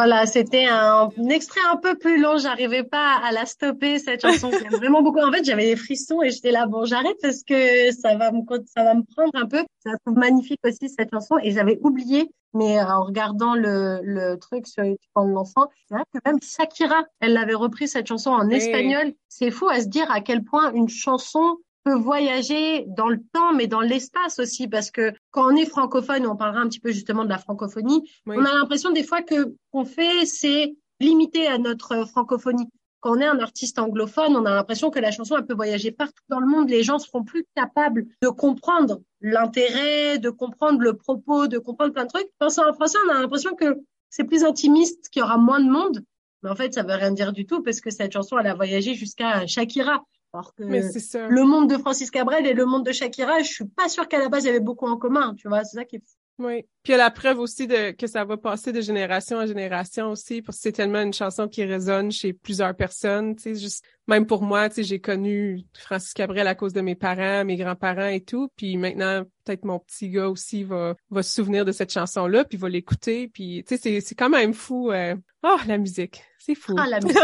[0.00, 2.38] Voilà, c'était un, extrait un peu plus long.
[2.38, 4.48] J'arrivais pas à la stopper cette chanson.
[4.70, 5.20] Vraiment beaucoup.
[5.20, 8.40] En fait, j'avais des frissons et j'étais là bon, j'arrête parce que ça va me
[8.64, 9.62] ça va me prendre un peu.
[9.84, 12.30] Ça trouve magnifique aussi cette chanson et j'avais oublié.
[12.54, 17.04] Mais en regardant le, le truc sur YouTube en l'enfant, c'est vrai que même Shakira,
[17.20, 19.12] elle avait repris cette chanson en espagnol.
[19.28, 23.52] C'est fou à se dire à quel point une chanson peut voyager dans le temps,
[23.54, 26.92] mais dans l'espace aussi, parce que quand on est francophone, on parlera un petit peu
[26.92, 31.58] justement de la francophonie, on a l'impression des fois que qu'on fait, c'est limité à
[31.58, 32.68] notre francophonie.
[33.00, 35.90] Quand on est un artiste anglophone, on a l'impression que la chanson, elle peut voyager
[35.90, 36.68] partout dans le monde.
[36.68, 42.04] Les gens seront plus capables de comprendre l'intérêt, de comprendre le propos, de comprendre plein
[42.04, 42.28] de trucs.
[42.38, 43.78] Pensant en français, on a l'impression que
[44.10, 46.04] c'est plus intimiste, qu'il y aura moins de monde.
[46.42, 48.54] Mais en fait, ça veut rien dire du tout parce que cette chanson, elle a
[48.54, 50.04] voyagé jusqu'à Shakira.
[50.32, 53.88] Alors que le monde de Francis Cabrel et le monde de Shakira, je suis pas
[53.88, 55.96] sûre qu'à la base il y avait beaucoup en commun, tu vois, c'est ça qui
[55.96, 56.02] est
[56.40, 56.62] oui.
[56.82, 59.46] Puis il y a la preuve aussi de que ça va passer de génération en
[59.46, 63.36] génération aussi, parce que c'est tellement une chanson qui résonne chez plusieurs personnes.
[63.36, 66.80] Tu sais, juste même pour moi, tu sais, j'ai connu Francis Cabrel à cause de
[66.80, 68.48] mes parents, mes grands-parents et tout.
[68.56, 72.56] Puis maintenant, peut-être mon petit gars aussi va va se souvenir de cette chanson-là, puis
[72.56, 73.28] va l'écouter.
[73.28, 74.90] Puis tu sais, c'est c'est quand même fou.
[74.92, 75.14] Euh...
[75.42, 76.74] Oh, la musique, c'est fou.
[76.76, 77.18] Ah, la musique.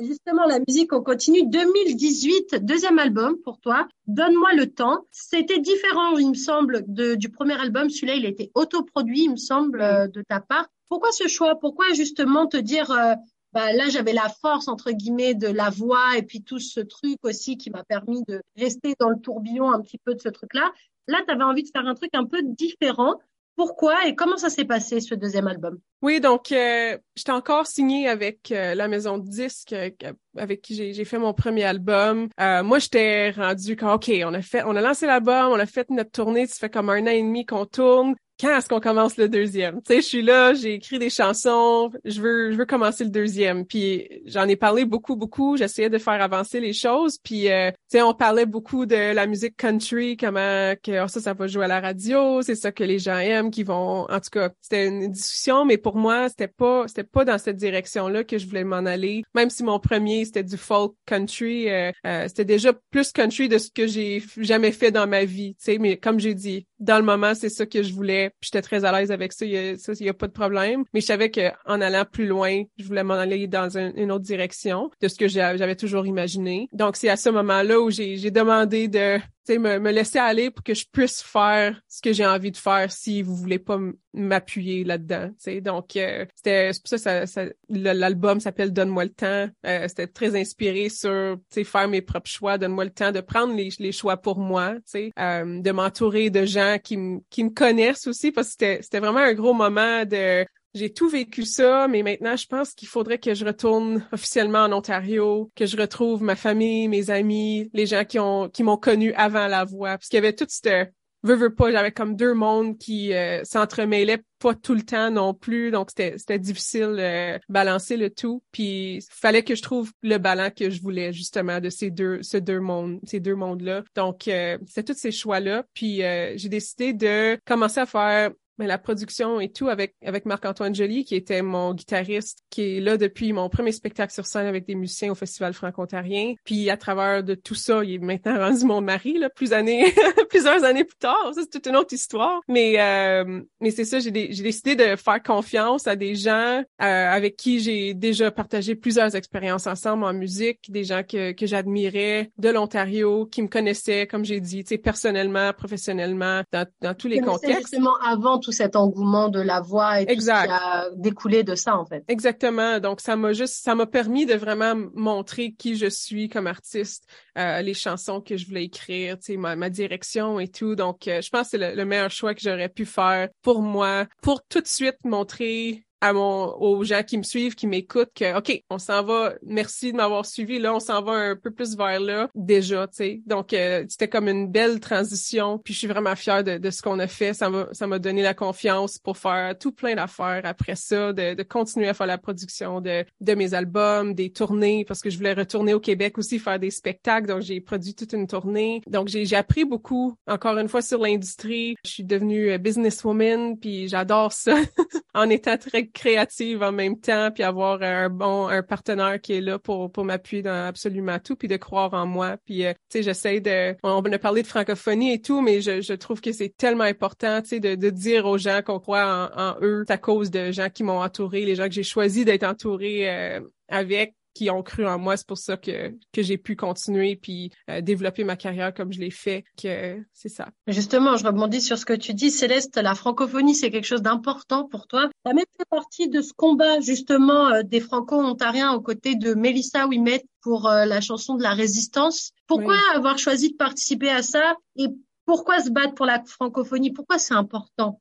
[0.00, 1.46] Justement, la musique, on continue.
[1.46, 3.86] 2018, deuxième album pour toi.
[4.06, 5.04] Donne-moi le temps.
[5.10, 7.90] C'était différent, il me semble, de, du premier album.
[7.90, 10.68] Celui-là, il était autoproduit, il me semble, euh, de ta part.
[10.88, 11.56] Pourquoi ce choix?
[11.56, 13.14] Pourquoi justement te dire, euh,
[13.52, 17.18] bah, là, j'avais la force, entre guillemets, de la voix et puis tout ce truc
[17.24, 20.72] aussi qui m'a permis de rester dans le tourbillon un petit peu de ce truc-là?
[21.08, 23.16] Là, tu avais envie de faire un truc un peu différent.
[23.60, 25.80] Pourquoi et comment ça s'est passé ce deuxième album?
[26.00, 29.90] Oui, donc euh, j'étais encore signée avec euh, la maison de disques euh,
[30.34, 32.30] avec qui j'ai fait mon premier album.
[32.38, 35.90] moi, j'étais rendue comme OK, on a fait, on a lancé l'album, on a fait
[35.90, 39.16] notre tournée, ça fait comme un an et demi qu'on tourne quand est-ce qu'on commence
[39.16, 39.82] le deuxième?
[39.82, 43.10] Tu sais, je suis là, j'ai écrit des chansons, je veux, je veux commencer le
[43.10, 43.66] deuxième.
[43.66, 45.56] Puis j'en ai parlé beaucoup, beaucoup.
[45.56, 47.18] J'essayais de faire avancer les choses.
[47.22, 51.20] Puis euh, tu sais, on parlait beaucoup de la musique country, comment que oh, ça,
[51.20, 54.06] ça va jouer à la radio, c'est ça que les gens aiment, qui vont.
[54.10, 57.56] En tout cas, c'était une discussion, mais pour moi, c'était pas, c'était pas dans cette
[57.56, 59.22] direction-là que je voulais m'en aller.
[59.34, 63.58] Même si mon premier c'était du folk country, euh, euh, c'était déjà plus country de
[63.58, 65.54] ce que j'ai jamais fait dans ma vie.
[65.56, 68.32] Tu sais, mais comme j'ai dit, dans le moment, c'est ça que je voulais.
[68.40, 70.84] J'étais très à l'aise avec ça, il y a pas de problème.
[70.92, 74.90] Mais je savais qu'en allant plus loin, je voulais m'en aller dans une autre direction
[75.00, 76.68] de ce que j'avais toujours imaginé.
[76.72, 79.18] Donc, c'est à ce moment-là où j'ai demandé de
[79.58, 82.90] me, me laisser aller pour que je puisse faire ce que j'ai envie de faire
[82.90, 83.78] si vous voulez pas
[84.12, 85.30] m'appuyer là-dedans.
[85.62, 89.48] Donc, euh, c'était pour ça, ça, l'album s'appelle Donne-moi le temps.
[89.66, 93.70] Euh, c'était très inspiré sur faire mes propres choix, donne-moi le temps de prendre les,
[93.78, 96.98] les choix pour moi, euh, de m'entourer de gens qui,
[97.30, 100.44] qui me connaissent aussi parce que c'était vraiment un gros moment de
[100.74, 104.72] j'ai tout vécu ça, mais maintenant, je pense qu'il faudrait que je retourne officiellement en
[104.72, 109.12] Ontario, que je retrouve ma famille, mes amis, les gens qui ont qui m'ont connu
[109.14, 110.86] avant la voix, parce qu'il y avait tout ce
[111.22, 115.34] veux, veux pas, j'avais comme deux mondes qui euh, s'entremêlaient pas tout le temps non
[115.34, 118.42] plus, donc c'était c'était difficile de balancer le tout.
[118.52, 122.40] Puis fallait que je trouve le ballon que je voulais justement de ces deux ces
[122.40, 123.82] deux mondes ces deux mondes là.
[123.94, 125.64] Donc euh, c'est tous ces choix là.
[125.74, 128.30] Puis euh, j'ai décidé de commencer à faire
[128.60, 132.80] mais la production et tout avec avec Marc-Antoine Joly qui était mon guitariste qui est
[132.80, 136.34] là depuis mon premier spectacle sur scène avec des musiciens au Festival franco-ontarien.
[136.44, 139.92] Puis à travers de tout ça il est maintenant rendu mon mari là plus années
[140.28, 141.32] plusieurs années plus tard.
[141.34, 142.40] Ça c'est toute une autre histoire.
[142.48, 146.64] Mais euh, mais c'est ça j'ai j'ai décidé de faire confiance à des gens euh,
[146.78, 152.30] avec qui j'ai déjà partagé plusieurs expériences ensemble en musique des gens que que j'admirais
[152.36, 157.08] de l'Ontario qui me connaissaient comme j'ai dit tu sais personnellement professionnellement dans dans tous
[157.08, 157.70] les contextes.
[157.70, 161.54] justement avant tout cet engouement de la voix et tout ce qui a découlé de
[161.54, 162.04] ça en fait.
[162.08, 162.80] Exactement.
[162.80, 167.06] Donc ça m'a juste ça m'a permis de vraiment montrer qui je suis comme artiste,
[167.38, 170.74] euh, les chansons que je voulais écrire, tu sais ma, ma, direction et tout.
[170.74, 174.06] Donc euh, je pense que c'est le, meilleur choix que j'aurais pu faire pour moi
[174.22, 178.38] pour tout de suite montrer à mon aux gens qui me suivent, qui m'écoutent que
[178.38, 181.76] OK, on s'en va, merci de m'avoir suivi là, on s'en va un peu plus
[181.76, 183.22] vers là déjà, tu sais.
[183.26, 186.82] Donc euh, c'était comme une belle transition, puis je suis vraiment fière de, de ce
[186.82, 190.42] qu'on a fait, ça m'a ça m'a donné la confiance pour faire tout plein d'affaires
[190.44, 194.84] après ça, de, de continuer à faire la production de de mes albums, des tournées
[194.86, 198.12] parce que je voulais retourner au Québec aussi faire des spectacles, donc j'ai produit toute
[198.12, 198.82] une tournée.
[198.86, 201.76] Donc j'ai j'ai appris beaucoup encore une fois sur l'industrie.
[201.84, 204.56] Je suis devenue businesswoman, puis j'adore ça
[205.14, 209.40] en étant très créative en même temps, puis avoir un bon un partenaire qui est
[209.40, 212.36] là pour pour m'appuyer dans absolument tout, puis de croire en moi.
[212.44, 215.80] Puis euh, tu sais, j'essaie de on a parlé de francophonie et tout, mais je,
[215.80, 219.30] je trouve que c'est tellement important, tu sais, de, de dire aux gens qu'on croit
[219.36, 222.44] en, eux, à cause de gens qui m'ont entouré, les gens que j'ai choisi d'être
[222.44, 225.16] entouré euh, avec qui ont cru en moi.
[225.16, 229.00] C'est pour ça que, que j'ai pu continuer puis euh, développer ma carrière comme je
[229.00, 229.44] l'ai fait.
[229.60, 230.48] Que c'est ça.
[230.66, 232.76] Justement, je rebondis sur ce que tu dis, Céleste.
[232.76, 235.08] La francophonie, c'est quelque chose d'important pour toi.
[235.24, 239.34] Tu as même fait partie de ce combat justement euh, des franco-ontariens aux côtés de
[239.34, 242.32] Mélissa Ouimet pour euh, la chanson de la résistance.
[242.46, 242.96] Pourquoi Oui.
[242.96, 244.86] avoir choisi de participer à ça et
[245.26, 246.92] pourquoi se battre pour la francophonie?
[246.92, 248.00] Pourquoi c'est important?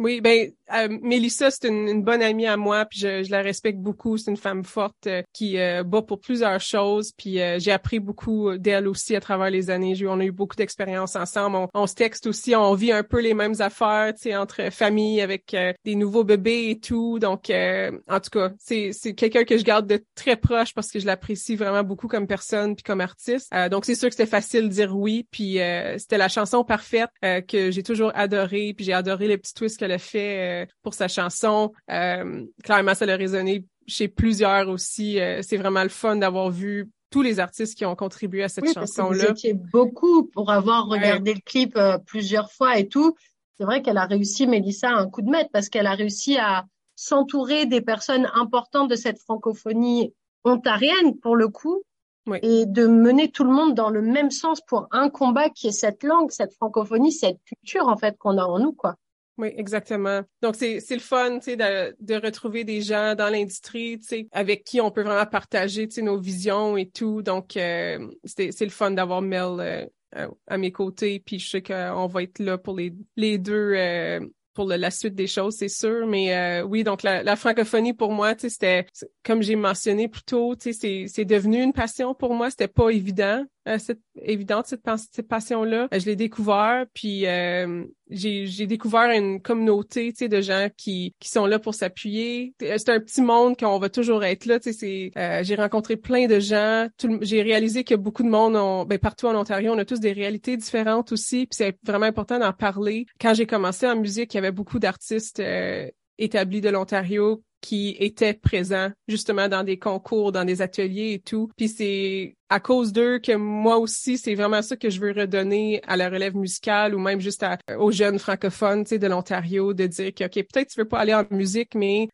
[0.00, 3.42] Oui, ben euh, Mélissa, c'est une, une bonne amie à moi, puis je, je la
[3.42, 4.16] respecte beaucoup.
[4.16, 8.00] C'est une femme forte euh, qui euh, bat pour plusieurs choses, puis euh, j'ai appris
[8.00, 9.94] beaucoup d'elle aussi à travers les années.
[10.06, 11.56] On a eu beaucoup d'expériences ensemble.
[11.56, 14.70] On, on se texte aussi, on vit un peu les mêmes affaires, tu sais, entre
[14.70, 17.18] famille avec euh, des nouveaux bébés et tout.
[17.18, 20.98] Donc, euh, en tout cas, c'est quelqu'un que je garde de très proche parce que
[20.98, 23.52] je l'apprécie vraiment beaucoup comme personne puis comme artiste.
[23.70, 25.58] Donc, c'est sûr que c'était facile de dire oui, puis
[25.96, 29.92] c'était la chanson parfaite que j'ai toujours adorée, puis j'ai adoré les petits twists qu'elle
[29.92, 31.72] a fait euh, pour sa chanson.
[31.90, 35.20] Euh, clairement, ça a résonné chez plusieurs aussi.
[35.20, 38.64] Euh, c'est vraiment le fun d'avoir vu tous les artistes qui ont contribué à cette
[38.64, 39.30] Oui, vous chanson-là.
[39.30, 40.98] étiez beaucoup pour avoir Ouais.
[40.98, 43.14] regardé le clip euh, plusieurs fois et tout.
[43.58, 46.64] C'est vrai qu'elle a réussi, Mélissa, un coup de maître parce qu'elle a réussi à
[46.94, 50.12] s'entourer des personnes importantes de cette francophonie
[50.44, 51.82] ontarienne, pour le coup,
[52.26, 52.38] Oui.
[52.42, 55.72] et de mener tout le monde dans le même sens pour un combat qui est
[55.72, 58.96] cette langue, cette francophonie, cette culture, en fait, qu'on a en nous, quoi.
[59.38, 60.22] Oui, exactement.
[60.42, 64.28] Donc, c'est, le fun, tu sais, de, de retrouver des gens dans l'industrie, tu sais,
[64.32, 67.22] avec qui on peut vraiment partager, tu sais, nos visions et tout.
[67.22, 71.20] Donc, euh, c'est, le fun d'avoir Mel euh, à- à mes côtés.
[71.24, 74.20] Puis, je sais qu'on va être là pour les, les deux, euh,
[74.54, 76.04] pour le- la suite des choses, c'est sûr.
[76.08, 78.86] Mais euh, oui, donc la, la francophonie pour moi, tu sais, c'était
[79.24, 82.50] comme j'ai mentionné plus tôt, tu sais, c'est, c'est devenu une passion pour moi.
[82.50, 83.46] C'était pas évident, euh,
[83.78, 85.88] cette évidente cette, cette passion-là.
[85.92, 91.46] Euh, Je l'ai découvert, puis euh, j'ai, découvert une communauté, de gens qui qui sont
[91.46, 92.54] là pour s'appuyer.
[92.62, 94.58] Euh, C'est un petit monde qu'on va toujours être là.
[94.58, 96.88] Euh, j'ai rencontré plein de gens.
[97.20, 100.56] J'ai réalisé que beaucoup de monde, ben partout en Ontario, on a tous des réalités
[100.56, 101.46] différentes aussi.
[101.46, 103.06] Puis c'est vraiment important d'en parler.
[103.20, 105.88] Quand j'ai commencé en musique, il y avait beaucoup d'artistes euh,
[106.18, 111.50] établis de l'Ontario qui étaient présents justement dans des concours, dans des ateliers et tout.
[111.56, 115.82] Puis c'est à cause d'eux que moi aussi, c'est vraiment ça que je veux redonner
[115.86, 119.74] à la relève musicale ou même juste à- aux jeunes francophones, tu sais, de l'Ontario,
[119.74, 122.08] de dire que, OK, peut-être tu veux pas aller en musique, mais,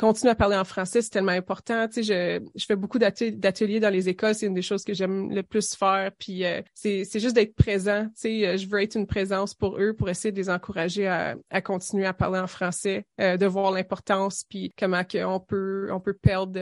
[0.00, 1.86] continuer à parler en français, c'est tellement important.
[1.86, 4.82] Tu sais, je, je fais beaucoup d'atel- d'ateliers dans les écoles, c'est une des choses
[4.82, 6.10] que j'aime le plus faire.
[6.18, 8.06] Puis euh, c'est, juste d'être présent.
[8.06, 11.06] Tu sais, euh, je veux être une présence pour eux, pour essayer de les encourager
[11.06, 15.90] à, à continuer à parler en français, euh, de voir l'importance, puis comment qu'on peut,
[15.92, 16.58] on peut perdre.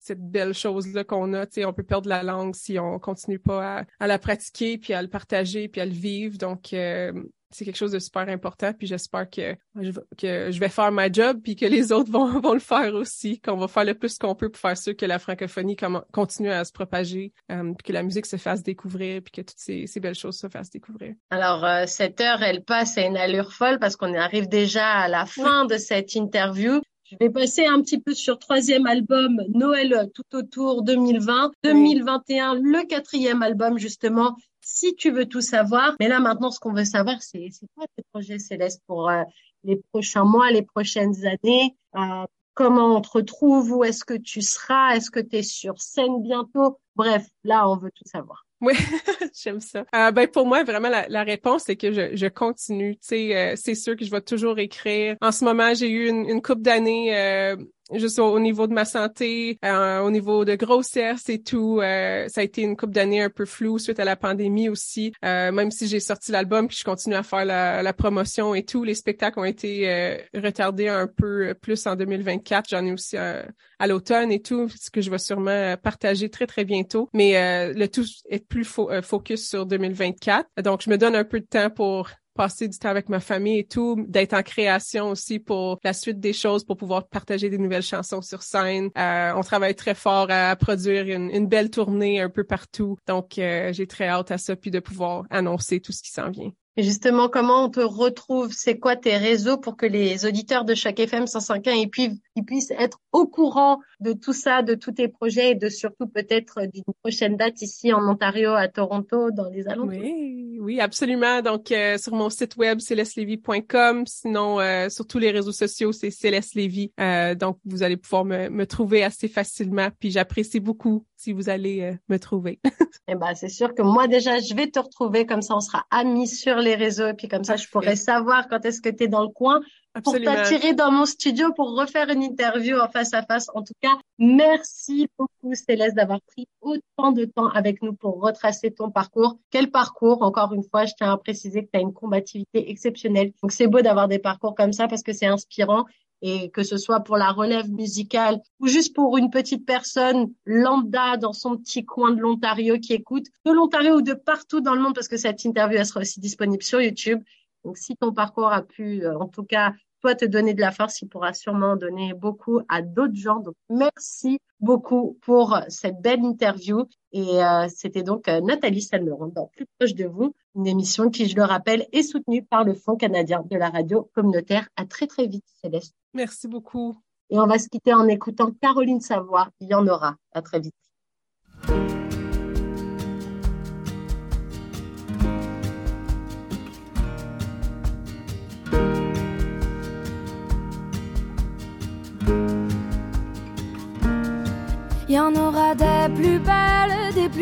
[0.00, 3.38] Cette belle chose-là qu'on a, tu sais, on peut perdre la langue si on continue
[3.38, 6.38] pas à, à la pratiquer, puis à le partager, puis à le vivre.
[6.38, 7.12] Donc, euh,
[7.52, 10.92] c'est quelque chose de super important, puis j'espère que je, vais- que je vais faire
[10.92, 13.94] ma job, puis que les autres vont, vont le faire aussi, qu'on va faire le
[13.94, 15.76] plus qu'on peut pour faire sûr que la francophonie
[16.12, 19.58] continue à se propager, euh, puis que la musique se fasse découvrir, puis que toutes
[19.58, 21.14] ces, ces belles choses se fassent découvrir.
[21.30, 25.08] Alors, euh, cette heure, elle passe à une allure folle parce qu'on arrive déjà à
[25.08, 26.80] la fin de cette interview.
[27.10, 31.52] Je vais passer un petit peu sur troisième album, Noël tout autour 2020.
[31.64, 35.96] 2021, le quatrième album, justement, si tu veux tout savoir.
[35.98, 39.22] Mais là, maintenant, ce qu'on veut savoir, c'est c'est quoi tes projets célestes pour euh,
[39.64, 41.76] les prochains mois, les prochaines années?
[41.96, 43.72] Euh, Comment on te retrouve?
[43.72, 44.94] Où est-ce que tu seras?
[44.94, 46.78] Est-ce que tu es sur scène bientôt?
[46.94, 48.44] Bref, là, on veut tout savoir.
[48.60, 48.74] Oui,
[49.42, 49.84] j'aime ça.
[49.94, 52.96] Euh, ben pour moi, vraiment, la, réponse, c'est que je, je continue.
[52.96, 55.16] Tu sais, euh, c'est sûr que je vais toujours écrire.
[55.22, 57.56] En ce moment, j'ai eu une, une couple d'années euh,
[57.94, 61.80] juste au, au niveau de ma santé, euh, au niveau de grossesse et tout.
[61.80, 65.12] euh, ça a été une couple d'années un peu floue suite à la pandémie aussi.
[65.24, 68.64] Euh, même si j'ai sorti l'album puis je continue à faire la, la promotion et
[68.64, 72.68] tout, les spectacles ont été euh, retardés un peu plus en 2024.
[72.68, 73.42] J'en ai aussi euh,
[73.78, 77.08] à l'automne et tout, ce que je vais sûrement partager très, très bientôt.
[77.14, 80.46] Mais euh, le tout est plus fo- focus sur 2024.
[80.62, 83.60] Donc, je me donne un peu de temps pour passer du temps avec ma famille
[83.60, 87.58] et tout, d'être en création aussi pour la suite des choses, pour pouvoir partager des
[87.58, 88.90] nouvelles chansons sur scène.
[88.96, 92.96] Euh, on travaille très fort à produire une, belle tournée un peu partout.
[93.06, 96.30] Donc, euh, j'ai très hâte à ça, puis de pouvoir annoncer tout ce qui s'en
[96.30, 96.52] vient.
[96.76, 98.52] Et justement, comment on te retrouve?
[98.52, 102.44] C'est quoi tes réseaux pour que les auditeurs de chaque FM 105.1 ils puissent, ils
[102.44, 106.60] puissent être au courant de tout ça, de tous tes projets et de surtout peut-être
[106.72, 111.42] d'une prochaine date ici en Ontario, à Toronto, dans les alentours Oui, oui, absolument.
[111.42, 114.06] Donc, euh, sur mon site web, célestlevy.com.
[114.06, 116.92] Sinon, euh, sur tous les réseaux sociaux, c'est Céleste Lévy.
[116.98, 119.88] Euh, donc, vous allez pouvoir me, me trouver assez facilement.
[119.98, 122.60] Puis, j'apprécie beaucoup si vous allez euh, me trouver.
[123.08, 125.26] eh ben, c'est sûr que moi, déjà, je vais te retrouver.
[125.26, 127.08] Comme ça, on sera amis sur les réseaux.
[127.08, 129.60] Et puis, comme ça, je pourrais savoir quand est-ce que tu es dans le coin
[130.04, 133.48] pour t'attirer dans mon studio pour refaire une interview en face à face.
[133.54, 138.70] En tout cas, merci beaucoup Céleste d'avoir pris autant de temps avec nous pour retracer
[138.70, 139.38] ton parcours.
[139.50, 143.32] Quel parcours Encore une fois, je tiens à préciser que tu as une combativité exceptionnelle.
[143.42, 145.86] Donc c'est beau d'avoir des parcours comme ça parce que c'est inspirant
[146.22, 151.16] et que ce soit pour la relève musicale ou juste pour une petite personne lambda
[151.16, 154.80] dans son petit coin de l'Ontario qui écoute, de l'Ontario ou de partout dans le
[154.80, 157.22] monde, parce que cette interview, elle sera aussi disponible sur YouTube.
[157.64, 160.72] Donc, si ton parcours a pu, euh, en tout cas, toi, te donner de la
[160.72, 163.40] force, il pourra sûrement donner beaucoup à d'autres gens.
[163.40, 166.86] Donc, merci beaucoup pour cette belle interview.
[167.12, 171.28] Et euh, c'était donc euh, Nathalie Salmeron dans Plus proche de vous, une émission qui,
[171.28, 174.68] je le rappelle, est soutenue par le Fonds canadien de la radio communautaire.
[174.76, 175.94] À très, très vite, Céleste.
[176.14, 176.96] Merci beaucoup.
[177.28, 179.50] Et on va se quitter en écoutant Caroline Savoie.
[179.60, 180.16] Il y en aura.
[180.32, 181.99] À très vite.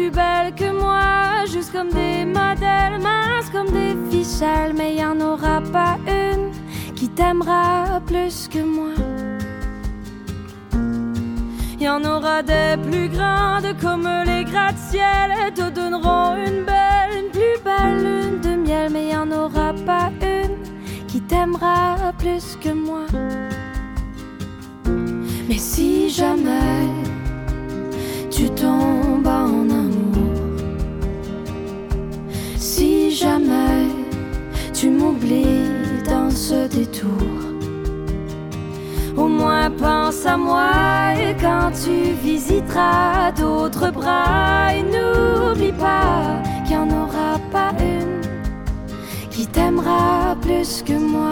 [0.09, 5.21] Plus belles que moi, juste comme des modèles minces comme des ficelles, mais y en
[5.21, 6.51] aura pas une
[6.95, 8.95] qui t'aimera plus que moi.
[11.81, 17.59] Y en aura des plus grandes comme les gratte-ciel, te donneront une belle, une plus
[17.65, 20.57] belle lune de miel, mais y en aura pas une
[21.07, 23.07] qui t'aimera plus que moi.
[25.49, 26.87] Mais si jamais
[28.31, 29.78] tu tombes en
[33.21, 33.89] jamais
[34.73, 37.27] tu m'oublies dans ce détour,
[39.17, 40.71] au moins pense à moi
[41.41, 48.21] quand tu visiteras d'autres bras, et n'oublie pas qu'il n'y en aura pas une
[49.31, 51.31] qui t'aimera plus que moi.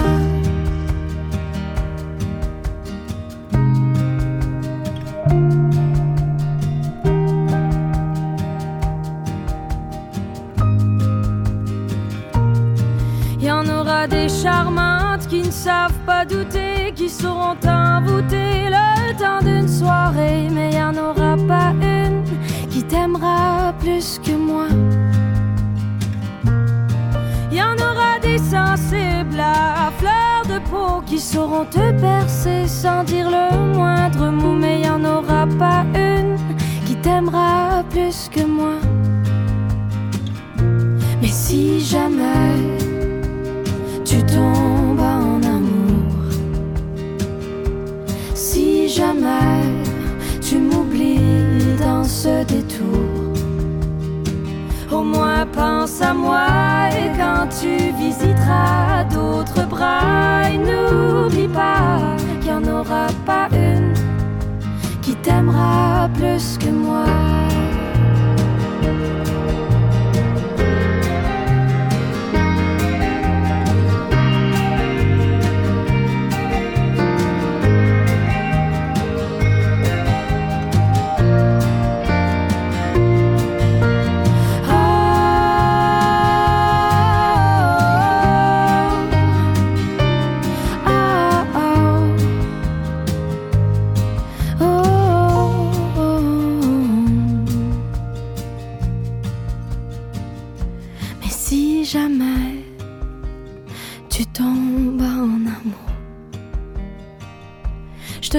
[14.08, 20.48] Des charmantes qui ne savent pas douter, qui sauront t'envoûter le temps d'une soirée.
[20.50, 22.24] Mais n'y en aura pas une
[22.70, 24.68] qui t'aimera plus que moi.
[27.50, 33.30] Y en aura des sensibles à fleur de peau qui sauront te percer sans dire
[33.30, 34.54] le moindre mot.
[34.54, 36.36] Mais n'y en aura pas une
[36.84, 38.55] qui t'aimera plus que moi.
[58.18, 63.92] Tu visiteras d'autres bras, n'oublie pas qu'il n'y en aura pas une
[65.02, 67.45] qui t'aimera plus que moi.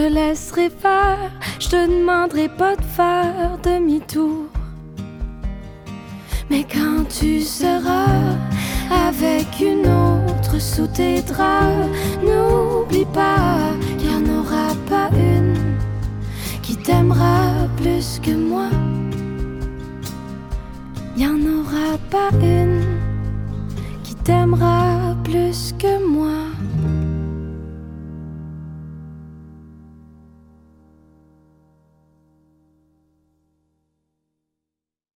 [0.08, 4.46] Laisserai faire, je te demanderai pas de faire demi-tour.
[6.50, 8.36] Mais quand tu seras
[9.08, 11.90] avec une autre sous tes draps,
[12.24, 15.78] n'oublie pas qu'il n'y en aura pas une
[16.62, 18.70] qui t'aimera plus que moi.
[21.16, 22.84] Il n'y en aura pas une
[24.04, 25.94] qui t'aimera plus que